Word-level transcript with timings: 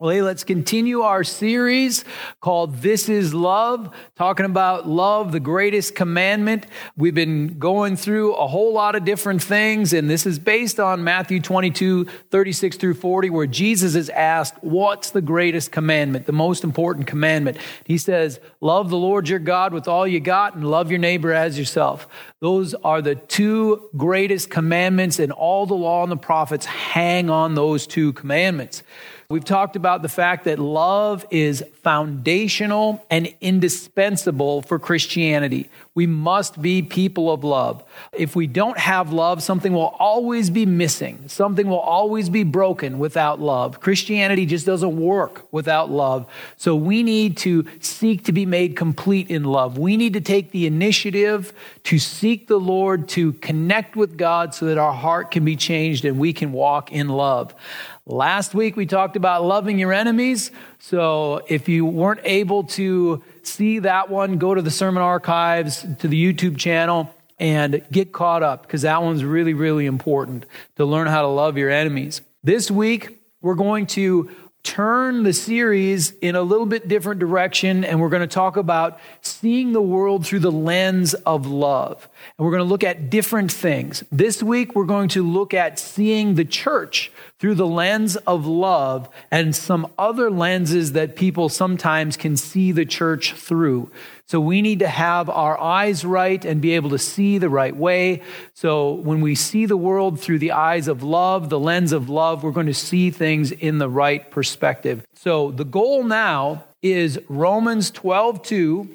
Well, 0.00 0.10
hey, 0.10 0.22
let's 0.22 0.42
continue 0.42 1.02
our 1.02 1.22
series 1.22 2.04
called 2.40 2.78
This 2.78 3.08
is 3.08 3.32
Love, 3.32 3.94
talking 4.16 4.44
about 4.44 4.88
love, 4.88 5.30
the 5.30 5.38
greatest 5.38 5.94
commandment. 5.94 6.66
We've 6.96 7.14
been 7.14 7.60
going 7.60 7.94
through 7.94 8.34
a 8.34 8.48
whole 8.48 8.72
lot 8.72 8.96
of 8.96 9.04
different 9.04 9.40
things, 9.40 9.92
and 9.92 10.10
this 10.10 10.26
is 10.26 10.40
based 10.40 10.80
on 10.80 11.04
Matthew 11.04 11.38
22, 11.38 12.06
36 12.06 12.76
through 12.76 12.94
40, 12.94 13.30
where 13.30 13.46
Jesus 13.46 13.94
is 13.94 14.10
asked, 14.10 14.56
What's 14.62 15.10
the 15.10 15.22
greatest 15.22 15.70
commandment, 15.70 16.26
the 16.26 16.32
most 16.32 16.64
important 16.64 17.06
commandment? 17.06 17.56
He 17.84 17.96
says, 17.96 18.40
Love 18.60 18.90
the 18.90 18.98
Lord 18.98 19.28
your 19.28 19.38
God 19.38 19.72
with 19.72 19.86
all 19.86 20.08
you 20.08 20.18
got, 20.18 20.56
and 20.56 20.68
love 20.68 20.90
your 20.90 20.98
neighbor 20.98 21.32
as 21.32 21.56
yourself. 21.56 22.08
Those 22.40 22.74
are 22.74 23.00
the 23.00 23.14
two 23.14 23.90
greatest 23.96 24.50
commandments, 24.50 25.20
and 25.20 25.30
all 25.30 25.66
the 25.66 25.74
law 25.74 26.02
and 26.02 26.10
the 26.10 26.16
prophets 26.16 26.66
hang 26.66 27.30
on 27.30 27.54
those 27.54 27.86
two 27.86 28.12
commandments. 28.14 28.82
We've 29.28 29.44
talked 29.44 29.74
about 29.74 30.02
the 30.02 30.08
fact 30.08 30.44
that 30.44 30.58
love 30.58 31.24
is 31.30 31.64
foundational 31.82 33.04
and 33.10 33.32
indispensable 33.40 34.62
for 34.62 34.78
Christianity. 34.78 35.70
We 35.94 36.06
must 36.06 36.60
be 36.60 36.82
people 36.82 37.32
of 37.32 37.44
love. 37.44 37.84
If 38.12 38.36
we 38.36 38.46
don't 38.46 38.78
have 38.78 39.12
love, 39.12 39.42
something 39.42 39.72
will 39.72 39.94
always 39.98 40.50
be 40.50 40.66
missing. 40.66 41.28
Something 41.28 41.68
will 41.68 41.78
always 41.78 42.28
be 42.28 42.42
broken 42.42 42.98
without 42.98 43.40
love. 43.40 43.80
Christianity 43.80 44.44
just 44.44 44.66
doesn't 44.66 44.96
work 44.96 45.46
without 45.52 45.90
love. 45.90 46.26
So 46.56 46.74
we 46.74 47.02
need 47.02 47.36
to 47.38 47.66
seek 47.80 48.24
to 48.24 48.32
be 48.32 48.44
made 48.44 48.76
complete 48.76 49.30
in 49.30 49.44
love. 49.44 49.78
We 49.78 49.96
need 49.96 50.12
to 50.14 50.20
take 50.20 50.50
the 50.50 50.66
initiative 50.66 51.52
to 51.84 51.98
seek 51.98 52.46
the 52.46 52.58
Lord, 52.58 53.08
to 53.10 53.32
connect 53.34 53.96
with 53.96 54.18
God 54.18 54.54
so 54.54 54.66
that 54.66 54.78
our 54.78 54.92
heart 54.92 55.30
can 55.30 55.44
be 55.44 55.56
changed 55.56 56.04
and 56.04 56.18
we 56.18 56.32
can 56.32 56.52
walk 56.52 56.92
in 56.92 57.08
love. 57.08 57.54
Last 58.06 58.54
week 58.54 58.76
we 58.76 58.84
talked 58.84 59.16
about 59.16 59.46
loving 59.46 59.78
your 59.78 59.90
enemies. 59.90 60.50
So 60.78 61.40
if 61.48 61.70
you 61.70 61.86
weren't 61.86 62.20
able 62.24 62.64
to 62.64 63.24
see 63.42 63.78
that 63.78 64.10
one, 64.10 64.36
go 64.36 64.54
to 64.54 64.60
the 64.60 64.70
sermon 64.70 65.02
archives, 65.02 65.86
to 66.00 66.08
the 66.08 66.22
YouTube 66.22 66.58
channel, 66.58 67.14
and 67.38 67.82
get 67.90 68.12
caught 68.12 68.42
up 68.42 68.60
because 68.60 68.82
that 68.82 69.02
one's 69.02 69.24
really, 69.24 69.54
really 69.54 69.86
important 69.86 70.44
to 70.76 70.84
learn 70.84 71.06
how 71.06 71.22
to 71.22 71.28
love 71.28 71.56
your 71.56 71.70
enemies. 71.70 72.20
This 72.42 72.70
week, 72.70 73.22
we're 73.40 73.54
going 73.54 73.86
to 73.86 74.30
turn 74.64 75.24
the 75.24 75.32
series 75.32 76.12
in 76.22 76.34
a 76.34 76.42
little 76.42 76.64
bit 76.64 76.88
different 76.88 77.20
direction 77.20 77.84
and 77.84 78.00
we're 78.00 78.08
going 78.08 78.22
to 78.22 78.26
talk 78.26 78.56
about 78.56 78.98
seeing 79.20 79.72
the 79.72 79.82
world 79.82 80.26
through 80.26 80.38
the 80.40 80.50
lens 80.50 81.12
of 81.14 81.46
love. 81.46 82.08
And 82.38 82.44
we're 82.44 82.50
going 82.50 82.64
to 82.64 82.68
look 82.68 82.82
at 82.82 83.10
different 83.10 83.52
things. 83.52 84.02
This 84.10 84.42
week, 84.42 84.74
we're 84.74 84.86
going 84.86 85.10
to 85.10 85.22
look 85.22 85.52
at 85.52 85.78
seeing 85.78 86.34
the 86.34 86.46
church 86.46 87.12
through 87.38 87.54
the 87.56 87.66
lens 87.66 88.16
of 88.16 88.46
love 88.46 89.08
and 89.30 89.54
some 89.54 89.86
other 89.98 90.30
lenses 90.30 90.92
that 90.92 91.14
people 91.14 91.50
sometimes 91.50 92.16
can 92.16 92.36
see 92.36 92.72
the 92.72 92.86
church 92.86 93.34
through. 93.34 93.92
So 94.26 94.40
we 94.40 94.62
need 94.62 94.78
to 94.78 94.88
have 94.88 95.28
our 95.28 95.60
eyes 95.60 96.04
right 96.04 96.42
and 96.44 96.60
be 96.60 96.72
able 96.72 96.90
to 96.90 96.98
see 96.98 97.36
the 97.36 97.50
right 97.50 97.76
way. 97.76 98.22
So 98.54 98.92
when 98.92 99.20
we 99.20 99.34
see 99.34 99.66
the 99.66 99.76
world 99.76 100.18
through 100.18 100.38
the 100.38 100.52
eyes 100.52 100.88
of 100.88 101.02
love, 101.02 101.50
the 101.50 101.58
lens 101.58 101.92
of 101.92 102.08
love, 102.08 102.42
we're 102.42 102.50
going 102.50 102.66
to 102.66 102.74
see 102.74 103.10
things 103.10 103.52
in 103.52 103.78
the 103.78 103.88
right 103.88 104.30
perspective. 104.30 105.06
So 105.14 105.50
the 105.50 105.64
goal 105.64 106.04
now 106.04 106.64
is 106.82 107.18
Romans 107.28 107.90
12 107.90 108.42
2 108.42 108.88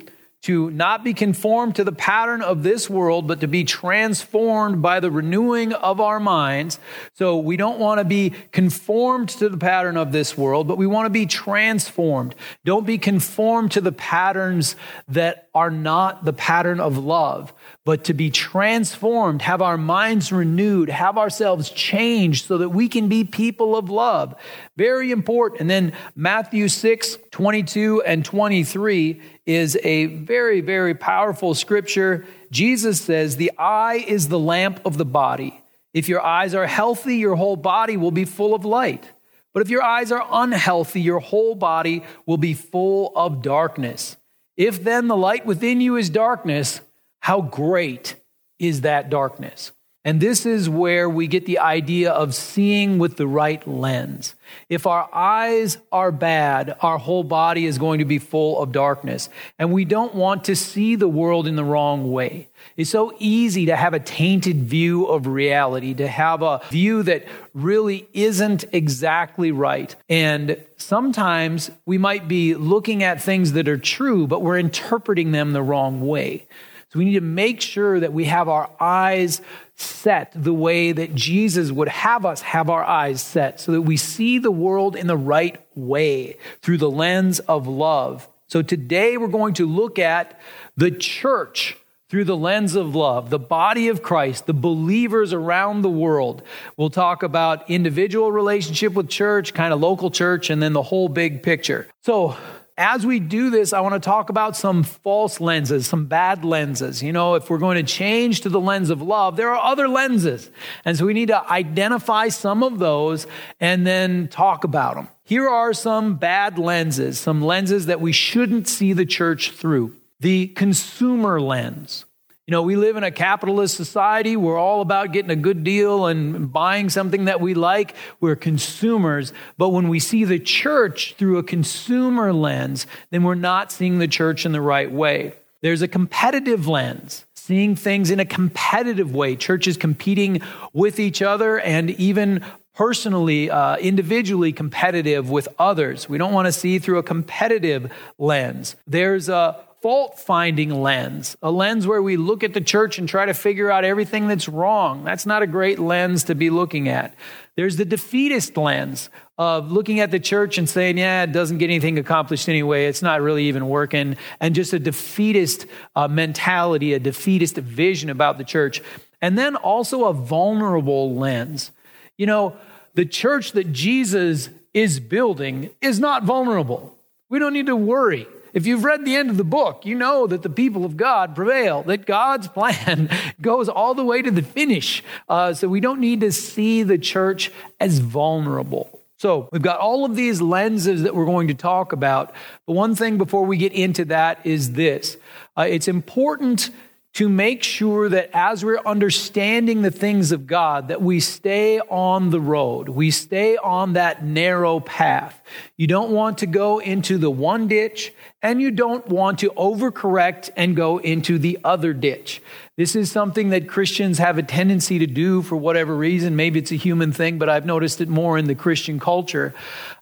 to 0.44 0.72
not 0.72 1.04
be 1.04 1.14
conformed 1.14 1.76
to 1.76 1.84
the 1.84 1.92
pattern 1.92 2.42
of 2.42 2.64
this 2.64 2.90
world, 2.90 3.28
but 3.28 3.42
to 3.42 3.48
be 3.48 3.66
transformed 3.66 4.82
by 4.82 5.00
the 5.00 5.12
renewing 5.12 5.74
of 5.74 6.00
our 6.00 6.20
minds. 6.20 6.80
So 7.16 7.38
we 7.38 7.58
don't 7.58 7.80
want 7.80 8.00
to 8.00 8.06
be 8.06 8.30
conformed 8.52 9.30
to 9.30 9.50
the 9.50 9.58
pattern 9.58 9.98
of 9.98 10.14
this 10.14 10.38
world, 10.38 10.68
but 10.68 10.78
we 10.78 10.88
want 10.88 11.08
to 11.08 11.10
be 11.10 11.26
transformed. 11.26 12.36
Don't 12.64 12.86
be 12.86 12.98
conformed 12.98 13.74
to 13.74 13.82
the 13.82 13.92
patterns 13.92 14.78
that 15.10 15.49
are 15.54 15.72
not 15.72 16.26
the 16.26 16.34
pattern 16.34 16.80
of 16.80 16.98
love, 16.98 17.54
but 17.86 18.04
to 18.06 18.14
be 18.14 18.30
transformed, 18.30 19.42
have 19.42 19.62
our 19.62 19.78
minds 19.78 20.32
renewed, 20.32 20.90
have 20.90 21.18
ourselves 21.18 21.70
changed 21.70 22.46
so 22.46 22.58
that 22.60 22.70
we 22.70 22.88
can 22.88 23.08
be 23.08 23.24
people 23.24 23.76
of 23.76 23.90
love. 23.90 24.36
Very 24.78 25.12
important. 25.12 25.62
And 25.62 25.70
then 25.70 25.94
Matthew 26.16 26.68
6, 26.68 27.18
22 27.32 28.04
and 28.04 28.24
23 28.24 29.22
is 29.46 29.78
a 29.84 30.06
very, 30.06 30.62
very 30.62 30.94
powerful 30.94 31.56
scripture. 31.56 32.26
Jesus 32.52 33.02
says, 33.02 33.38
The 33.38 33.52
eye 33.58 34.04
is 34.08 34.28
the 34.28 34.40
lamp 34.40 34.82
of 34.86 34.98
the 34.98 35.06
body. 35.06 35.62
If 35.94 36.08
your 36.08 36.22
eyes 36.22 36.54
are 36.54 36.68
healthy, 36.68 37.18
your 37.18 37.36
whole 37.36 37.56
body 37.56 37.98
will 37.98 38.12
be 38.12 38.26
full 38.26 38.54
of 38.54 38.66
light. 38.66 39.10
But 39.54 39.62
if 39.62 39.70
your 39.70 39.84
eyes 39.84 40.12
are 40.12 40.26
unhealthy, 40.32 41.02
your 41.02 41.20
whole 41.20 41.56
body 41.56 42.04
will 42.26 42.38
be 42.38 42.54
full 42.54 43.12
of 43.16 43.42
darkness. 43.42 44.16
If 44.60 44.84
then 44.84 45.08
the 45.08 45.16
light 45.16 45.46
within 45.46 45.80
you 45.80 45.96
is 45.96 46.10
darkness, 46.10 46.82
how 47.22 47.40
great 47.40 48.16
is 48.60 48.82
that 48.82 49.10
darkness? 49.10 49.72
And 50.04 50.20
this 50.20 50.46
is 50.46 50.68
where 50.68 51.10
we 51.10 51.28
get 51.28 51.46
the 51.46 51.60
idea 51.60 52.12
of 52.12 52.36
seeing 52.36 53.00
with 53.00 53.16
the 53.16 53.28
right 53.28 53.66
lens. 53.66 54.36
If 54.68 54.86
our 54.86 55.08
eyes 55.14 55.78
are 55.94 56.12
bad, 56.12 56.76
our 56.82 56.98
whole 56.98 57.24
body 57.24 57.66
is 57.66 57.78
going 57.78 58.00
to 58.00 58.06
be 58.06 58.20
full 58.20 58.62
of 58.62 58.74
darkness. 58.74 59.30
And 59.58 59.72
we 59.72 59.86
don't 59.86 60.14
want 60.14 60.44
to 60.46 60.58
see 60.58 60.96
the 60.96 61.08
world 61.08 61.48
in 61.48 61.56
the 61.56 61.64
wrong 61.64 62.12
way. 62.12 62.50
It's 62.80 62.92
so 62.92 63.14
easy 63.20 63.66
to 63.66 63.76
have 63.76 63.94
a 63.94 64.00
tainted 64.00 64.64
view 64.64 65.06
of 65.06 65.28
reality, 65.28 65.94
to 65.96 66.08
have 66.08 66.42
a 66.42 66.62
view 66.70 67.04
that 67.04 67.26
really 67.54 68.08
isn't 68.14 68.64
exactly 68.72 69.52
right. 69.52 69.94
And 70.08 70.64
sometimes 70.78 71.72
we 71.86 71.98
might 71.98 72.30
be 72.30 72.56
looking 72.56 73.04
at 73.04 73.22
things 73.22 73.52
that 73.52 73.68
are 73.68 73.78
true, 73.78 74.28
but 74.28 74.44
we're 74.44 74.58
interpreting 74.58 75.34
them 75.34 75.52
the 75.52 75.62
wrong 75.62 76.08
way. 76.08 76.48
So 76.88 77.00
we 77.00 77.04
need 77.04 77.16
to 77.16 77.22
make 77.22 77.60
sure 77.60 78.00
that 78.00 78.14
we 78.14 78.24
have 78.26 78.48
our 78.48 78.70
eyes 78.80 79.42
set 79.76 80.32
the 80.34 80.54
way 80.54 80.94
that 80.94 81.14
Jesus 81.14 81.74
would 81.74 81.90
have 81.90 82.26
us 82.26 82.40
have 82.40 82.70
our 82.70 82.86
eyes 82.86 83.22
set 83.22 83.60
so 83.60 83.74
that 83.74 83.82
we 83.82 83.98
see 83.98 84.40
the 84.40 84.52
world 84.52 84.96
in 84.96 85.08
the 85.08 85.18
right 85.18 85.62
way 85.76 86.38
through 86.62 86.78
the 86.78 86.90
lens 86.90 87.42
of 87.42 87.68
love. 87.68 88.26
So 88.48 88.62
today 88.62 89.18
we're 89.18 89.28
going 89.28 89.56
to 89.56 89.68
look 89.68 90.00
at 90.00 90.40
the 90.78 90.92
church 90.92 91.76
through 92.10 92.26
the 92.26 92.36
lens 92.36 92.76
of 92.76 92.96
love, 92.96 93.30
the 93.30 93.40
body 93.40 93.88
of 93.88 94.02
Christ, 94.02 94.48
the 94.48 94.54
believers 94.54 95.32
around 95.32 95.84
the 95.84 95.90
world. 95.90 96.42
We'll 96.76 96.90
talk 96.90 97.22
about 97.22 97.70
individual 97.70 98.32
relationship 98.32 98.94
with 98.94 99.10
church, 99.10 99.54
kind 99.54 99.72
of 99.72 99.80
local 99.80 100.10
church, 100.10 100.50
and 100.50 100.62
then 100.62 100.74
the 100.74 100.82
whole 100.82 101.08
big 101.08 101.44
picture. 101.44 101.88
So 102.02 102.36
as 102.80 103.06
we 103.06 103.20
do 103.20 103.50
this, 103.50 103.74
I 103.74 103.82
want 103.82 103.94
to 103.94 104.00
talk 104.00 104.30
about 104.30 104.56
some 104.56 104.84
false 104.84 105.42
lenses, 105.42 105.86
some 105.86 106.06
bad 106.06 106.46
lenses. 106.46 107.04
You 107.04 107.12
know, 107.12 107.36
if 107.36 107.50
we're 107.50 107.58
going 107.58 107.76
to 107.76 107.92
change 107.92 108.42
to 108.42 108.50
the 108.50 108.60
lens 108.60 108.90
of 108.90 109.02
love, 109.02 109.36
there 109.36 109.50
are 109.54 109.72
other 109.72 109.88
lenses. 109.88 110.50
And 110.86 110.98
so 110.98 111.06
we 111.06 111.14
need 111.14 111.28
to 111.28 111.52
identify 111.52 112.30
some 112.30 112.64
of 112.64 112.80
those 112.80 113.28
and 113.60 113.86
then 113.86 114.30
talk 114.30 114.64
about 114.64 114.96
them. 114.96 115.10
Here 115.26 115.48
are 115.48 115.74
some 115.74 116.16
bad 116.16 116.58
lenses, 116.58 117.20
some 117.20 117.42
lenses 117.42 117.88
that 117.88 118.02
we 118.02 118.14
shouldn't 118.14 118.68
see 118.68 118.94
the 118.94 119.06
church 119.06 119.52
through. 119.52 119.99
The 120.20 120.48
consumer 120.48 121.40
lens. 121.40 122.06
You 122.50 122.52
know, 122.54 122.64
we 122.64 122.76
live 122.76 122.98
in 122.98 123.04
a 123.04 123.12
capitalist 123.12 123.78
society. 123.78 124.36
We're 124.36 124.58
all 124.58 124.82
about 124.82 125.12
getting 125.12 125.30
a 125.30 125.36
good 125.36 125.64
deal 125.64 126.08
and 126.08 126.52
buying 126.52 126.90
something 126.90 127.26
that 127.26 127.40
we 127.40 127.54
like. 127.54 127.94
We're 128.20 128.36
consumers. 128.36 129.34
But 129.60 129.70
when 129.70 129.88
we 129.88 130.00
see 130.00 130.24
the 130.24 130.40
church 130.40 131.14
through 131.20 131.38
a 131.38 131.44
consumer 131.44 132.34
lens, 132.34 132.88
then 133.12 133.24
we're 133.24 133.36
not 133.36 133.72
seeing 133.72 134.00
the 134.00 134.08
church 134.08 134.48
in 134.48 134.52
the 134.52 134.62
right 134.62 134.92
way. 134.92 135.34
There's 135.62 135.84
a 135.84 135.88
competitive 135.88 136.68
lens, 136.68 137.26
seeing 137.36 137.76
things 137.76 138.10
in 138.10 138.20
a 138.20 138.26
competitive 138.26 139.14
way. 139.14 139.36
Churches 139.36 139.78
competing 139.78 140.42
with 140.74 141.00
each 141.00 141.22
other 141.22 141.60
and 141.60 141.92
even 141.92 142.44
personally, 142.74 143.52
uh, 143.52 143.76
individually 143.78 144.54
competitive 144.54 145.30
with 145.30 145.48
others. 145.60 146.10
We 146.10 146.18
don't 146.18 146.34
want 146.34 146.48
to 146.48 146.52
see 146.52 146.80
through 146.80 146.98
a 146.98 147.04
competitive 147.04 147.92
lens. 148.18 148.76
There's 148.88 149.30
a 149.30 149.64
fault 149.82 150.20
finding 150.20 150.82
lens, 150.82 151.38
a 151.42 151.52
lens 151.52 151.88
where 151.88 152.02
we 152.02 152.18
look 152.18 152.44
at 152.44 152.54
the 152.54 152.62
church 152.62 152.98
and 152.98 153.08
try 153.08 153.26
to 153.26 153.34
figure 153.34 153.72
out 153.72 153.86
everything 153.86 154.28
that's 154.28 154.50
wrong. 154.50 155.04
That's 155.04 155.26
not 155.26 155.42
a 155.42 155.48
great 155.48 155.80
lens 155.80 156.26
to 156.26 156.36
be 156.36 156.50
looking 156.50 156.90
at. 156.90 157.16
There's 157.56 157.78
the 157.78 157.86
defeatist 157.86 158.58
lens 158.58 159.10
of 159.38 159.72
looking 159.72 160.00
at 160.00 160.12
the 160.12 160.20
church 160.20 160.58
and 160.58 160.68
saying, 160.68 160.98
yeah, 160.98 161.24
it 161.24 161.32
doesn't 161.32 161.60
get 161.60 161.66
anything 161.66 161.98
accomplished 161.98 162.50
anyway. 162.50 162.88
It's 162.88 163.02
not 163.02 163.22
really 163.22 163.46
even 163.46 163.70
working. 163.70 164.18
And 164.40 164.54
just 164.54 164.74
a 164.74 164.80
defeatist 164.80 165.66
uh, 165.96 166.08
mentality, 166.08 166.94
a 166.94 167.00
defeatist 167.00 167.56
vision 167.56 168.10
about 168.10 168.38
the 168.38 168.44
church. 168.44 168.82
And 169.22 169.38
then 169.38 169.56
also 169.56 170.06
a 170.06 170.14
vulnerable 170.14 171.16
lens. 171.16 171.72
You 172.18 172.26
know, 172.26 172.58
the 172.96 173.06
church 173.06 173.54
that 173.54 173.72
Jesus 173.72 174.50
is 174.74 175.00
building 175.00 175.70
is 175.82 176.00
not 176.00 176.24
vulnerable. 176.24 176.98
We 177.30 177.40
don't 177.40 177.54
need 177.54 177.68
to 177.68 177.76
worry. 177.76 178.28
If 178.60 178.68
you've 178.68 178.84
read 178.84 179.06
the 179.06 179.16
end 179.16 179.30
of 179.30 179.38
the 179.38 179.46
book, 179.46 179.86
you 179.86 179.96
know 179.96 180.28
that 180.28 180.42
the 180.42 180.50
people 180.50 180.84
of 180.84 180.98
God 180.98 181.34
prevail, 181.34 181.82
that 181.84 182.06
God's 182.06 182.48
plan 182.50 183.10
goes 183.40 183.70
all 183.70 183.94
the 183.94 184.04
way 184.04 184.22
to 184.22 184.30
the 184.30 184.42
finish. 184.42 185.02
Uh, 185.30 185.54
so 185.54 185.70
we 185.70 185.80
don't 185.80 186.02
need 186.02 186.20
to 186.20 186.34
see 186.34 186.84
the 186.84 186.98
church 186.98 187.52
as 187.80 188.00
vulnerable. 188.00 189.00
So 189.16 189.48
we've 189.54 189.62
got 189.62 189.80
all 189.80 190.04
of 190.04 190.18
these 190.18 190.42
lenses 190.42 191.04
that 191.04 191.16
we're 191.16 191.26
going 191.26 191.48
to 191.48 191.54
talk 191.54 191.94
about. 191.94 192.34
The 192.68 192.74
one 192.74 192.96
thing 192.96 193.18
before 193.18 193.46
we 193.46 193.56
get 193.56 193.72
into 193.72 194.04
that 194.06 194.46
is 194.46 194.74
this 194.74 195.16
uh, 195.58 195.62
it's 195.62 195.88
important 195.88 196.70
to 197.14 197.28
make 197.28 197.64
sure 197.64 198.08
that 198.08 198.30
as 198.34 198.64
we're 198.64 198.80
understanding 198.86 199.82
the 199.82 199.92
things 199.92 200.32
of 200.32 200.46
God, 200.46 200.90
that 200.90 201.02
we 201.02 201.20
stay 201.20 201.80
on 201.80 202.30
the 202.30 202.40
road. 202.40 202.88
We 202.88 203.12
stay 203.12 203.58
on 203.58 203.94
that 203.94 204.24
narrow 204.24 204.80
path. 204.80 205.42
You 205.76 205.88
don't 205.88 206.12
want 206.12 206.38
to 206.40 206.46
go 206.46 206.80
into 206.80 207.18
the 207.18 207.32
one 207.32 207.68
ditch 207.68 208.14
and 208.42 208.62
you 208.62 208.72
don't 208.72 209.08
want 209.08 209.40
to 209.40 209.50
overcorrect 209.52 210.52
and 210.56 210.76
go 210.76 211.00
into 211.00 211.40
the 211.40 211.58
other 211.64 211.94
ditch. 211.94 212.42
This 212.78 212.96
is 212.96 213.12
something 213.12 213.50
that 213.50 213.68
Christians 213.68 214.20
have 214.20 214.38
a 214.38 214.44
tendency 214.44 215.00
to 215.00 215.08
do 215.08 215.42
for 215.42 215.58
whatever 215.58 215.96
reason. 215.96 216.36
Maybe 216.36 216.60
it's 216.60 216.72
a 216.72 216.76
human 216.76 217.12
thing, 217.12 217.38
but 217.38 217.50
I've 217.50 217.66
noticed 217.66 218.00
it 218.02 218.08
more 218.08 218.38
in 218.38 218.46
the 218.46 218.56
Christian 218.56 219.00
culture. 219.00 219.54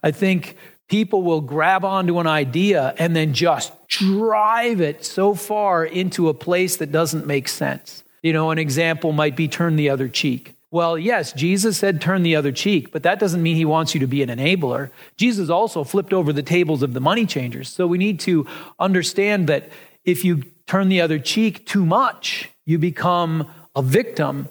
I 0.03 0.11
think 0.11 0.57
people 0.87 1.23
will 1.23 1.41
grab 1.41 1.83
onto 1.83 2.19
an 2.19 2.27
idea 2.27 2.93
and 2.97 3.15
then 3.15 3.33
just 3.33 3.71
drive 3.87 4.81
it 4.81 5.03
so 5.05 5.33
far 5.33 5.85
into 5.85 6.29
a 6.29 6.33
place 6.33 6.77
that 6.77 6.91
doesn't 6.91 7.25
make 7.25 7.47
sense. 7.47 8.03
You 8.23 8.33
know, 8.33 8.51
an 8.51 8.57
example 8.57 9.11
might 9.11 9.35
be 9.35 9.47
turn 9.47 9.75
the 9.75 9.89
other 9.89 10.07
cheek. 10.07 10.53
Well, 10.69 10.97
yes, 10.97 11.31
Jesus 11.31 11.77
said 11.77 12.01
turn 12.01 12.23
the 12.23 12.35
other 12.35 12.51
cheek, 12.51 12.91
but 12.91 13.03
that 13.03 13.19
doesn't 13.19 13.41
mean 13.41 13.55
he 13.55 13.63
wants 13.63 13.93
you 13.93 14.01
to 14.01 14.07
be 14.07 14.21
an 14.21 14.29
enabler. 14.29 14.91
Jesus 15.15 15.49
also 15.49 15.85
flipped 15.85 16.11
over 16.11 16.33
the 16.33 16.43
tables 16.43 16.83
of 16.83 16.93
the 16.93 16.99
money 16.99 17.25
changers. 17.25 17.69
So 17.69 17.87
we 17.87 17.97
need 17.97 18.19
to 18.21 18.45
understand 18.77 19.47
that 19.47 19.69
if 20.03 20.25
you 20.25 20.43
turn 20.67 20.89
the 20.89 20.99
other 20.99 21.19
cheek 21.19 21.65
too 21.65 21.85
much, 21.85 22.49
you 22.65 22.77
become 22.77 23.49
a 23.75 23.81
victim. 23.81 24.49